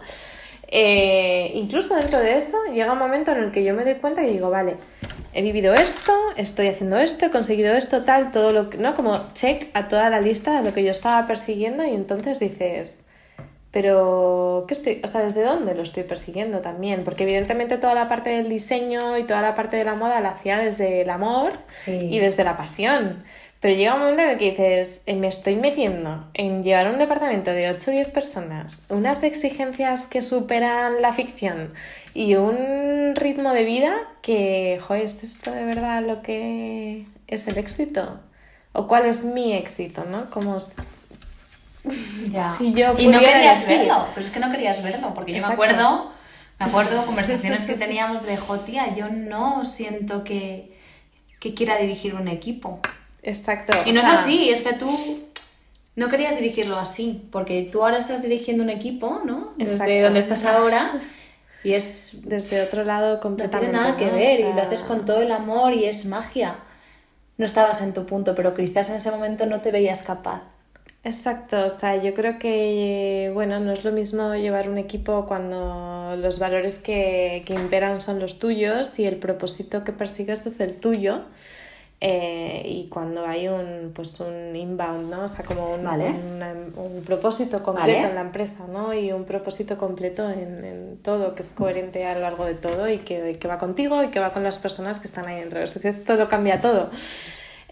Eh, 0.73 1.51
incluso 1.55 1.95
dentro 1.97 2.21
de 2.21 2.37
esto 2.37 2.57
llega 2.73 2.93
un 2.93 2.99
momento 2.99 3.33
en 3.33 3.39
el 3.39 3.51
que 3.51 3.65
yo 3.65 3.75
me 3.75 3.85
doy 3.85 3.95
cuenta 3.97 4.23
y 4.23 4.31
digo, 4.33 4.51
vale, 4.51 4.77
he 5.33 5.43
vivido 5.43 5.75
esto, 5.75 6.13
estoy 6.37 6.69
haciendo 6.69 6.97
esto, 6.99 7.27
he 7.27 7.31
conseguido 7.31 7.75
esto, 7.75 8.05
tal, 8.05 8.31
todo 8.31 8.53
lo 8.53 8.71
que, 8.71 8.79
¿no? 8.79 8.95
Como 8.95 9.33
check 9.35 9.69
a 9.75 9.89
toda 9.89 10.11
la 10.11 10.21
lista 10.21 10.57
de 10.61 10.69
lo 10.69 10.73
que 10.75 10.85
yo 10.85 10.91
estaba 10.93 11.27
persiguiendo 11.27 11.85
y 11.85 11.91
entonces 11.91 12.39
dices, 12.39 13.05
pero, 13.73 14.65
¿qué 14.67 14.75
estoy, 14.75 15.01
o 15.05 15.07
sea, 15.07 15.23
desde 15.23 15.43
dónde 15.45 15.75
lo 15.77 15.83
estoy 15.83 16.03
persiguiendo 16.03 16.59
también? 16.61 17.05
Porque 17.05 17.23
evidentemente 17.23 17.77
toda 17.77 17.95
la 17.95 18.09
parte 18.09 18.31
del 18.31 18.49
diseño 18.49 19.17
y 19.19 19.25
toda 19.25 19.43
la 19.43 19.55
parte 19.55 19.77
de 19.77 19.85
la 19.85 19.95
moda 19.95 20.21
la 20.21 20.31
hacía 20.31 20.59
desde 20.59 21.03
el 21.03 21.11
amor 21.11 21.53
Sí. 21.85 21.93
y 22.11 22.19
desde 22.19 22.43
la 22.45 22.57
pasión. 22.57 23.23
Pero 23.61 23.75
llega 23.75 23.94
un 23.94 24.01
momento 24.01 24.23
en 24.23 24.31
el 24.31 24.38
que 24.38 24.53
dices, 24.53 25.03
eh, 25.05 25.14
me 25.14 25.27
estoy 25.27 25.55
metiendo 25.55 26.25
en 26.33 26.62
llevar 26.62 26.90
un 26.90 26.99
departamento 26.99 27.51
de 27.51 27.70
8 27.70 27.90
o 27.90 27.94
10 27.94 28.09
personas, 28.09 28.83
unas 28.88 29.23
exigencias 29.23 30.07
que 30.07 30.23
superan 30.23 31.03
la 31.03 31.12
ficción 31.12 31.75
y 32.14 32.37
un 32.37 33.14
ritmo 33.14 33.53
de 33.53 33.64
vida 33.64 33.94
que, 34.23 34.81
joder, 34.81 35.05
¿es 35.05 35.23
esto 35.23 35.51
de 35.51 35.66
verdad 35.66 36.03
lo 36.03 36.23
que 36.23 37.05
es 37.27 37.46
el 37.49 37.59
éxito? 37.59 38.20
¿O 38.73 38.87
cuál 38.87 39.05
es 39.05 39.25
mi 39.25 39.53
éxito, 39.53 40.05
no? 40.05 40.31
Como 40.31 40.57
Ya. 42.33 42.53
Si 42.53 42.73
yo 42.73 42.94
y 42.99 43.09
no 43.09 43.20
querías 43.20 43.66
verlo, 43.66 44.07
pero 44.14 44.27
es 44.27 44.33
que 44.33 44.40
no 44.40 44.51
querías 44.51 44.83
verlo, 44.83 45.12
porque 45.14 45.35
yo 45.35 45.46
me 45.46 45.53
acuerdo, 45.53 46.12
me 46.59 46.66
acuerdo 46.66 47.05
conversaciones 47.05 47.64
que 47.64 47.75
teníamos 47.75 48.25
de 48.25 48.37
Jotia, 48.38 48.94
yo 48.94 49.09
no 49.11 49.66
siento 49.66 50.25
que, 50.25 50.79
que 51.40 51.55
quiera 51.55 51.77
dirigir 51.77 52.14
un 52.14 52.29
equipo. 52.29 52.81
Exacto. 53.23 53.77
Y 53.87 53.91
o 53.91 53.95
no 53.95 54.01
sea, 54.01 54.15
es 54.15 54.19
así, 54.21 54.51
es 54.51 54.61
que 54.63 54.73
tú 54.75 54.89
no 55.97 56.09
querías 56.09 56.37
dirigirlo 56.37 56.79
así, 56.79 57.29
porque 57.31 57.69
tú 57.71 57.83
ahora 57.83 57.99
estás 57.99 58.23
dirigiendo 58.23 58.63
un 58.63 58.71
equipo, 58.71 59.21
¿no? 59.25 59.53
Desde 59.57 59.75
Exacto. 59.75 60.03
donde 60.05 60.21
estás 60.21 60.45
ahora, 60.45 60.93
y 61.63 61.73
es 61.73 62.11
Desde 62.13 62.63
otro 62.63 62.85
lado 62.85 63.15
no 63.15 63.21
completamente. 63.21 63.73
tiene 63.73 63.85
nada 63.85 63.97
que 63.99 64.07
¿no? 64.07 64.13
O 64.13 64.17
ver, 64.17 64.41
y 64.41 64.53
lo 64.53 64.63
haces 64.63 64.83
con 64.83 65.05
todo 65.05 65.21
el 65.21 65.31
amor 65.33 65.75
y 65.75 65.85
es 65.85 66.07
magia. 66.07 66.57
No 67.37 67.45
estabas 67.45 67.81
en 67.83 67.93
tu 67.93 68.07
punto, 68.07 68.35
pero 68.35 68.55
quizás 68.55 68.91
en 68.91 68.97
ese 68.97 69.11
momento 69.11 69.47
no 69.47 69.61
te 69.61 69.71
veías 69.71 70.03
capaz. 70.03 70.43
Exacto, 71.03 71.65
o 71.65 71.71
sea, 71.71 71.97
yo 71.97 72.13
creo 72.13 72.39
que, 72.39 73.31
bueno, 73.33 73.59
no 73.59 73.73
es 73.73 73.85
lo 73.85 73.93
mismo 73.93 74.35
llevar 74.35 74.69
un 74.69 74.77
equipo 74.77 75.25
cuando 75.27 76.15
los 76.19 76.39
valores 76.39 76.79
que, 76.79 77.43
que 77.47 77.55
imperan 77.55 78.03
son 78.03 78.21
los 78.21 78.39
tuyos 78.39 78.99
y 78.99 79.07
el 79.07 79.17
propósito 79.17 79.83
que 79.83 79.93
persigues 79.93 80.45
es 80.45 80.61
el 80.61 80.77
tuyo. 80.77 81.23
Eh, 82.03 82.63
y 82.65 82.89
cuando 82.89 83.27
hay 83.27 83.49
un, 83.49 83.93
pues 83.95 84.19
un 84.21 84.57
inbound, 84.57 85.11
¿no? 85.11 85.25
O 85.25 85.29
sea, 85.29 85.45
como 85.45 85.75
un, 85.75 85.85
Vale. 85.85 86.09
un 86.09 87.03
propósito 87.05 87.63
completo 87.63 87.99
Vale. 87.99 88.09
en 88.09 88.15
la 88.15 88.23
empresa, 88.23 88.67
¿no? 88.67 88.95
Y 88.95 89.13
un 89.13 89.25
propósito 89.25 89.77
completo 89.77 90.31
en, 90.31 90.65
en 90.65 90.99
todo, 91.03 91.35
que 91.35 91.43
es 91.43 91.51
coherente 91.51 92.07
a 92.07 92.15
lo 92.15 92.21
largo 92.21 92.47
de 92.47 92.55
todo 92.55 92.89
y 92.89 92.99
que, 92.99 93.39
que 93.39 93.49
va 93.49 93.59
contigo 93.59 94.03
y 94.03 94.09
que 94.09 94.19
va 94.19 94.33
con 94.33 94.43
las 94.43 94.57
personas 94.59 94.99
que 94.99 95.07
están 95.07 95.27
ahí 95.27 95.41
dentro. 95.41 95.61
Es 95.61 95.79
que 95.79 95.89
esto 95.89 96.15
lo 96.17 96.27
cambia 96.29 96.63
todo. 96.63 96.89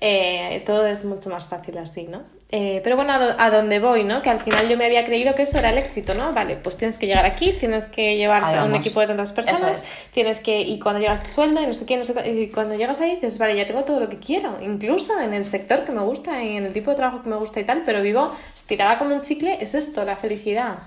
Eh, 0.01 0.63
todo 0.67 0.87
es 0.87 1.05
mucho 1.07 1.31
más 1.31 1.49
fácil 1.49 1.79
así, 1.79 2.07
¿no? 2.07 2.23
Eh, 2.51 2.81
pero 2.83 2.97
bueno, 2.97 3.13
a, 3.13 3.45
a 3.45 3.51
donde 3.51 3.79
voy, 3.79 4.05
¿no? 4.05 4.23
Que 4.23 4.31
al 4.31 4.41
final 4.41 4.71
yo 4.71 4.79
me 4.79 4.87
había 4.87 5.05
creído 5.05 5.35
que 5.35 5.43
eso 5.43 5.59
era 5.59 5.69
el 5.69 5.77
éxito, 5.77 6.15
¿no? 6.15 6.33
Vale, 6.33 6.57
pues 6.57 6.79
tienes 6.79 6.99
que 6.99 7.07
llegar 7.07 7.27
aquí, 7.27 7.53
tienes 7.53 7.89
que 7.89 8.17
llevar 8.17 8.43
a 8.43 8.65
un 8.65 8.75
equipo 8.75 9.01
de 9.01 9.09
tantas 9.09 9.33
personas, 9.33 9.83
es. 9.83 10.11
tienes 10.13 10.41
que, 10.41 10.63
y 10.63 10.79
cuando 10.79 10.99
llegas 10.99 11.23
tu 11.23 11.31
sueldo 11.31 11.63
y 11.63 11.67
no 11.67 11.75
sé 11.75 11.85
qué, 11.85 11.99
no 11.99 12.05
sé 12.05 12.15
qué, 12.15 12.31
y 12.31 12.49
cuando 12.49 12.75
llegas 12.75 13.03
ahí 13.03 13.17
dices, 13.17 13.39
vale, 13.39 13.55
ya 13.55 13.67
tengo 13.67 13.85
todo 13.85 14.01
lo 14.01 14.09
que 14.09 14.19
quiero, 14.19 14.59
incluso 14.63 15.21
en 15.21 15.35
el 15.35 15.45
sector 15.45 15.85
que 15.85 15.93
me 15.93 16.01
gusta 16.01 16.43
y 16.43 16.57
en 16.57 16.65
el 16.65 16.73
tipo 16.73 16.91
de 16.91 16.97
trabajo 16.97 17.23
que 17.23 17.29
me 17.29 17.37
gusta 17.37 17.61
y 17.61 17.65
tal, 17.65 17.83
pero 17.85 18.01
vivo 18.01 18.33
estirada 18.55 18.99
como 18.99 19.15
un 19.15 19.21
chicle, 19.21 19.59
es 19.61 19.75
esto, 19.75 20.07
la 20.07 20.17
felicidad. 20.17 20.79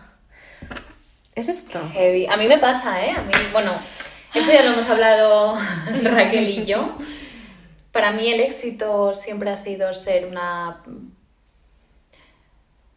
Es 1.36 1.47
esto. 1.47 1.80
Heavy. 1.93 2.26
A 2.26 2.38
mí 2.38 2.47
me 2.47 2.58
pasa, 2.58 3.06
¿eh? 3.06 3.12
A 3.12 3.21
mí, 3.21 3.32
bueno, 3.54 3.71
esto 4.34 4.52
ya 4.52 4.63
lo 4.63 4.74
hemos 4.74 4.89
hablado 4.89 5.58
Raquel 6.04 6.50
y 6.50 6.65
yo. 6.65 6.97
Para 7.91 8.12
mí 8.12 8.32
el 8.32 8.39
éxito 8.39 9.13
siempre 9.13 9.52
ha 9.52 9.58
sido 9.58 9.93
ser 9.93 10.26
una 10.26 10.82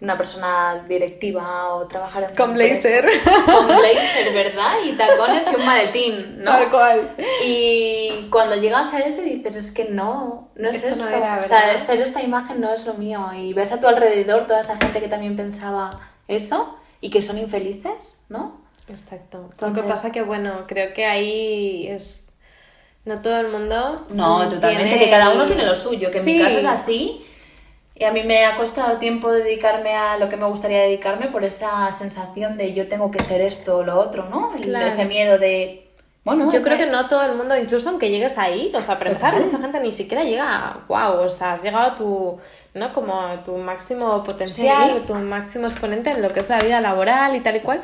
una 0.00 0.18
persona 0.18 0.84
directiva 0.88 1.72
o 1.74 1.86
trabajar 1.86 2.24
en 2.30 2.36
Con 2.36 2.52
blazer. 2.54 3.06
Con 3.46 3.66
blazer, 3.68 4.34
¿verdad? 4.34 4.72
Y 4.84 4.92
tacones 4.92 5.46
y 5.50 5.56
un 5.60 5.64
maletín, 5.66 6.38
¿no? 6.38 6.50
Tal 6.50 6.70
cual. 6.70 7.10
Y 7.44 8.28
cuando 8.30 8.56
llegas 8.56 8.92
a 8.92 9.00
eso 9.00 9.22
dices, 9.22 9.56
es 9.56 9.70
que 9.70 9.84
no, 9.86 10.50
no 10.56 10.68
es 10.68 10.76
Esto 10.76 10.88
esto. 10.90 11.04
no 11.04 11.10
era, 11.16 11.38
o 11.38 11.42
sea, 11.44 11.76
ser 11.78 12.00
esta 12.00 12.22
imagen 12.22 12.60
no 12.60 12.72
es 12.74 12.84
lo 12.86 12.94
mío. 12.94 13.30
Y 13.34 13.52
ves 13.54 13.72
a 13.72 13.80
tu 13.80 13.86
alrededor 13.86 14.46
toda 14.46 14.60
esa 14.60 14.76
gente 14.76 15.00
que 15.00 15.08
también 15.08 15.36
pensaba 15.36 15.90
eso 16.28 16.76
y 17.00 17.10
que 17.10 17.22
son 17.22 17.38
infelices, 17.38 18.20
¿no? 18.28 18.62
Exacto. 18.88 19.48
Lo 19.60 19.72
que 19.72 19.82
pasa 19.82 20.12
que, 20.12 20.22
bueno, 20.22 20.64
creo 20.66 20.92
que 20.92 21.06
ahí 21.06 21.86
es... 21.88 22.32
No 23.06 23.20
todo 23.22 23.38
el 23.38 23.48
mundo... 23.48 24.06
No, 24.10 24.48
totalmente, 24.48 24.88
tiene 24.88 25.04
que 25.04 25.10
cada 25.10 25.30
uno 25.34 25.44
tiene 25.44 25.64
lo 25.64 25.74
suyo, 25.74 26.10
que 26.10 26.18
en 26.18 26.24
Sí. 26.24 26.32
mi 26.32 26.42
caso 26.42 26.58
es 26.58 26.64
así. 26.64 27.24
Y 27.96 28.04
a 28.04 28.10
mí 28.10 28.22
me 28.24 28.44
ha 28.44 28.56
costado 28.56 28.98
tiempo 28.98 29.30
dedicarme 29.30 29.94
a 29.94 30.18
lo 30.18 30.28
que 30.28 30.36
me 30.36 30.46
gustaría 30.46 30.80
dedicarme 30.80 31.28
por 31.28 31.44
esa 31.44 31.90
sensación 31.92 32.56
de 32.58 32.74
yo 32.74 32.88
tengo 32.88 33.10
que 33.10 33.22
ser 33.22 33.40
esto 33.40 33.78
o 33.78 33.82
lo 33.84 33.98
otro, 34.00 34.28
¿no? 34.28 34.50
Claro. 34.60 34.86
Ese 34.86 35.04
miedo 35.04 35.38
de... 35.38 35.80
Bueno, 36.24 36.50
Yo 36.50 36.62
creo 36.62 36.78
que 36.78 36.86
no 36.86 37.06
todo 37.06 37.22
el 37.22 37.36
mundo, 37.36 37.54
incluso 37.56 37.90
aunque 37.90 38.08
llegues 38.10 38.38
ahí, 38.38 38.72
o 38.74 38.80
sea, 38.80 38.98
Total. 38.98 39.42
mucha 39.42 39.58
gente 39.58 39.78
ni 39.78 39.92
siquiera 39.92 40.24
llega 40.24 40.46
a, 40.70 40.78
wow, 40.88 41.22
o 41.22 41.28
sea, 41.28 41.52
has 41.52 41.62
llegado 41.62 41.84
a 41.90 41.94
tu, 41.94 42.38
¿no? 42.72 42.92
Como 42.94 43.20
a 43.20 43.44
tu 43.44 43.54
máximo 43.58 44.24
potencial, 44.24 45.00
Sí. 45.00 45.06
tu 45.06 45.14
máximo 45.16 45.66
exponente 45.66 46.10
en 46.12 46.22
lo 46.22 46.32
que 46.32 46.40
es 46.40 46.48
la 46.48 46.58
vida 46.58 46.80
laboral 46.80 47.36
y 47.36 47.40
tal 47.40 47.56
y 47.56 47.60
cual, 47.60 47.82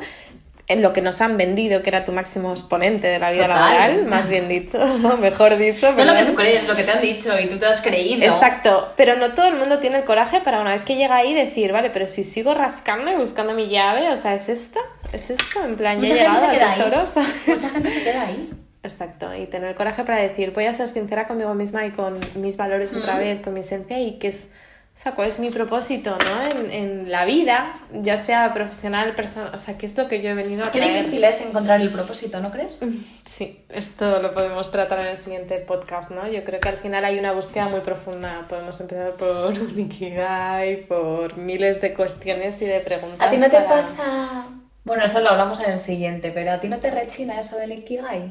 en 0.71 0.81
lo 0.81 0.93
que 0.93 1.01
nos 1.01 1.21
han 1.21 1.37
vendido 1.37 1.81
que 1.83 1.89
era 1.89 2.03
tu 2.03 2.11
máximo 2.11 2.51
exponente 2.51 3.07
de 3.07 3.19
la 3.19 3.31
vida 3.31 3.47
Total. 3.47 3.59
laboral, 3.59 4.05
más 4.05 4.27
bien 4.29 4.47
dicho, 4.47 4.77
mejor 5.19 5.57
dicho. 5.57 5.91
No 5.93 6.03
lo 6.05 6.15
que 6.15 6.23
tú 6.25 6.35
crees, 6.35 6.67
lo 6.67 6.75
que 6.75 6.83
te 6.83 6.91
han 6.91 7.01
dicho 7.01 7.37
y 7.39 7.47
tú 7.47 7.57
te 7.57 7.65
has 7.65 7.81
creído. 7.81 8.23
Exacto, 8.25 8.93
pero 8.95 9.15
no 9.15 9.33
todo 9.33 9.47
el 9.47 9.55
mundo 9.55 9.79
tiene 9.79 9.97
el 9.97 10.03
coraje 10.03 10.41
para 10.41 10.61
una 10.61 10.73
vez 10.73 10.83
que 10.83 10.95
llega 10.95 11.15
ahí 11.15 11.33
decir, 11.33 11.71
vale, 11.71 11.89
pero 11.89 12.07
si 12.07 12.23
sigo 12.23 12.53
rascando 12.53 13.11
y 13.11 13.15
buscando 13.15 13.53
mi 13.53 13.67
llave, 13.69 14.09
o 14.09 14.15
sea, 14.15 14.33
¿es 14.33 14.49
esta? 14.49 14.79
¿Es 15.11 15.29
esto? 15.29 15.63
En 15.65 15.75
plan, 15.75 15.99
ya 15.99 16.07
Mucha 16.07 16.13
he 16.15 16.17
gente 16.17 16.57
llegado 16.57 16.89
al 16.89 17.03
tesoro. 17.03 17.27
Mucha 17.47 17.69
gente 17.69 17.89
se 17.91 18.03
queda 18.03 18.21
ahí. 18.27 18.49
Exacto, 18.83 19.35
y 19.35 19.45
tener 19.45 19.75
coraje 19.75 20.03
para 20.03 20.17
decir, 20.17 20.51
voy 20.55 20.65
a 20.65 20.73
ser 20.73 20.87
sincera 20.87 21.27
conmigo 21.27 21.53
misma 21.53 21.85
y 21.85 21.91
con 21.91 22.17
mis 22.35 22.57
valores 22.57 22.95
otra 22.95 23.15
Mm. 23.15 23.19
vez, 23.19 23.41
con 23.43 23.53
mi 23.53 23.59
esencia 23.59 23.99
y 23.99 24.17
qué 24.17 24.29
es, 24.29 24.49
o 24.93 25.03
sea, 25.03 25.13
cuál 25.13 25.29
es 25.29 25.39
mi 25.39 25.49
propósito, 25.49 26.11
¿no? 26.11 26.59
En, 26.61 26.69
en 26.71 27.11
la 27.11 27.25
vida, 27.25 27.73
ya 27.91 28.17
sea 28.17 28.53
profesional, 28.53 29.15
personal, 29.15 29.51
o 29.55 29.57
sea, 29.57 29.77
qué 29.77 29.85
es 29.87 29.97
lo 29.97 30.07
que 30.07 30.21
yo 30.21 30.29
he 30.29 30.33
venido 30.35 30.63
a 30.65 30.69
Qué 30.71 30.79
traer. 30.79 31.05
difícil 31.05 31.23
es 31.23 31.41
encontrar 31.41 31.81
el 31.81 31.89
propósito, 31.89 32.39
¿no 32.39 32.51
crees? 32.51 32.79
Sí, 33.25 33.65
esto 33.69 34.21
lo 34.21 34.33
podemos 34.33 34.69
tratar 34.69 34.99
en 34.99 35.07
el 35.07 35.17
siguiente 35.17 35.57
podcast, 35.59 36.11
¿no? 36.11 36.27
Yo 36.27 36.43
creo 36.43 36.59
que 36.59 36.69
al 36.69 36.77
final 36.77 37.03
hay 37.05 37.17
una 37.17 37.31
búsqueda 37.31 37.67
muy 37.67 37.79
profunda. 37.81 38.45
Podemos 38.47 38.79
empezar 38.79 39.13
por 39.13 39.53
un 39.59 39.79
Ikigai, 39.79 40.85
por 40.85 41.35
miles 41.37 41.81
de 41.81 41.93
cuestiones 41.95 42.61
y 42.61 42.65
de 42.65 42.79
preguntas. 42.81 43.21
¿A 43.27 43.31
ti 43.31 43.37
no 43.37 43.49
te 43.49 43.61
pasa...? 43.61 44.45
Bueno, 44.83 45.05
eso 45.05 45.19
lo 45.19 45.29
hablamos 45.29 45.59
en 45.61 45.71
el 45.71 45.79
siguiente, 45.79 46.31
pero 46.31 46.51
¿a 46.51 46.59
ti 46.59 46.67
no 46.67 46.79
te 46.79 46.89
rechina 46.91 47.39
eso 47.39 47.55
del 47.57 47.71
Ikigai? 47.71 48.29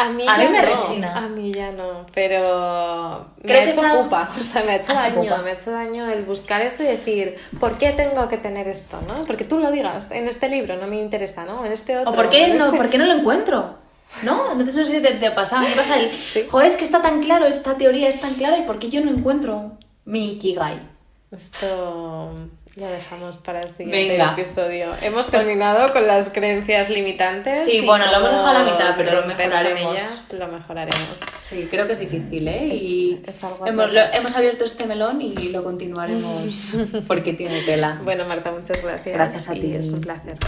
A 0.00 0.10
mí, 0.10 0.24
A 0.26 0.36
mí 0.38 0.48
me 0.48 0.62
no, 0.62 0.66
rechina. 0.76 1.18
A 1.18 1.28
mí 1.28 1.52
ya 1.52 1.70
no, 1.72 2.06
pero 2.14 3.26
me 3.42 3.52
ha 3.54 3.64
hecho 3.64 3.82
pupa, 3.82 4.30
o 4.38 4.42
sea, 4.42 4.62
me 4.64 4.72
ha 4.72 4.76
hecho 4.76 4.92
Ah, 4.92 5.02
daño, 5.08 5.20
pupa. 5.22 5.38
me 5.38 5.50
ha 5.50 5.54
hecho 5.54 5.70
daño 5.70 6.08
el 6.10 6.24
buscar 6.24 6.62
esto 6.62 6.82
y 6.82 6.86
decir, 6.86 7.36
¿por 7.58 7.76
qué 7.78 7.90
tengo 7.92 8.28
que 8.28 8.38
tener 8.38 8.66
esto, 8.68 8.98
no? 9.06 9.24
Porque 9.26 9.44
tú 9.44 9.58
lo 9.58 9.70
digas, 9.70 10.10
en 10.10 10.28
este 10.28 10.48
libro 10.48 10.76
no 10.76 10.86
me 10.86 11.00
interesa, 11.00 11.44
¿no? 11.44 11.64
En 11.64 11.72
este 11.72 11.96
otro. 11.98 12.12
¿O 12.12 12.14
por 12.14 12.30
qué, 12.30 12.48
no, 12.54 12.66
este- 12.66 12.76
por 12.76 12.88
qué 12.88 12.98
no 12.98 13.06
lo 13.06 13.12
encuentro? 13.14 13.78
¿No? 14.24 14.50
Entonces 14.52 14.74
no 14.74 14.84
sé 14.84 14.96
si 14.96 15.00
te, 15.02 15.12
te 15.14 15.30
pasa. 15.30 15.60
Me 15.60 15.70
pasa 15.76 15.98
el, 15.98 16.10
Sí. 16.32 16.44
joder, 16.50 16.66
es 16.66 16.76
que 16.76 16.84
está 16.84 17.00
tan 17.02 17.20
claro, 17.22 17.46
esta 17.46 17.76
teoría 17.76 18.08
es 18.08 18.20
tan 18.20 18.34
clara 18.34 18.58
y 18.58 18.62
¿por 18.62 18.78
qué 18.78 18.90
yo 18.90 19.00
no 19.02 19.10
encuentro 19.10 19.72
mi 20.04 20.32
Ikigai? 20.32 20.80
Esto 21.30 22.34
lo 22.76 22.86
dejamos 22.86 23.38
para 23.38 23.60
el 23.62 23.68
siguiente 23.70 24.12
Venga. 24.12 24.32
episodio. 24.32 24.94
Hemos 25.02 25.26
terminado 25.26 25.92
con 25.92 26.06
las 26.06 26.30
creencias 26.30 26.88
limitantes. 26.88 27.64
Sí, 27.66 27.80
bueno, 27.84 28.06
lo 28.06 28.18
hemos 28.18 28.30
dejado 28.30 28.46
a 28.48 28.52
la 28.54 28.62
mitad, 28.72 28.94
pero 28.96 29.20
lo 29.20 29.26
mejoraremos. 29.26 29.94
ellas, 29.96 30.32
lo 30.32 30.46
mejoraremos. 30.48 31.20
Sí, 31.48 31.66
creo 31.70 31.86
que 31.86 31.94
es 31.94 31.98
difícil, 31.98 32.46
¿eh? 32.46 32.74
Es- 32.74 32.82
y 32.82 33.20
es 33.26 33.42
algo 33.42 33.66
hemos, 33.66 33.92
lo- 33.92 34.00
hemos 34.12 34.36
abierto 34.36 34.64
este 34.64 34.86
melón 34.86 35.20
y 35.20 35.48
lo 35.50 35.64
continuaremos 35.64 36.44
porque 37.08 37.32
tiene 37.32 37.60
tela. 37.62 38.00
Bueno, 38.04 38.24
Marta, 38.26 38.52
muchas 38.52 38.80
gracias. 38.80 39.14
Gracias 39.16 39.48
a 39.48 39.52
ti. 39.54 39.74
Es 39.74 39.90
un 39.92 40.00
placer. 40.00 40.38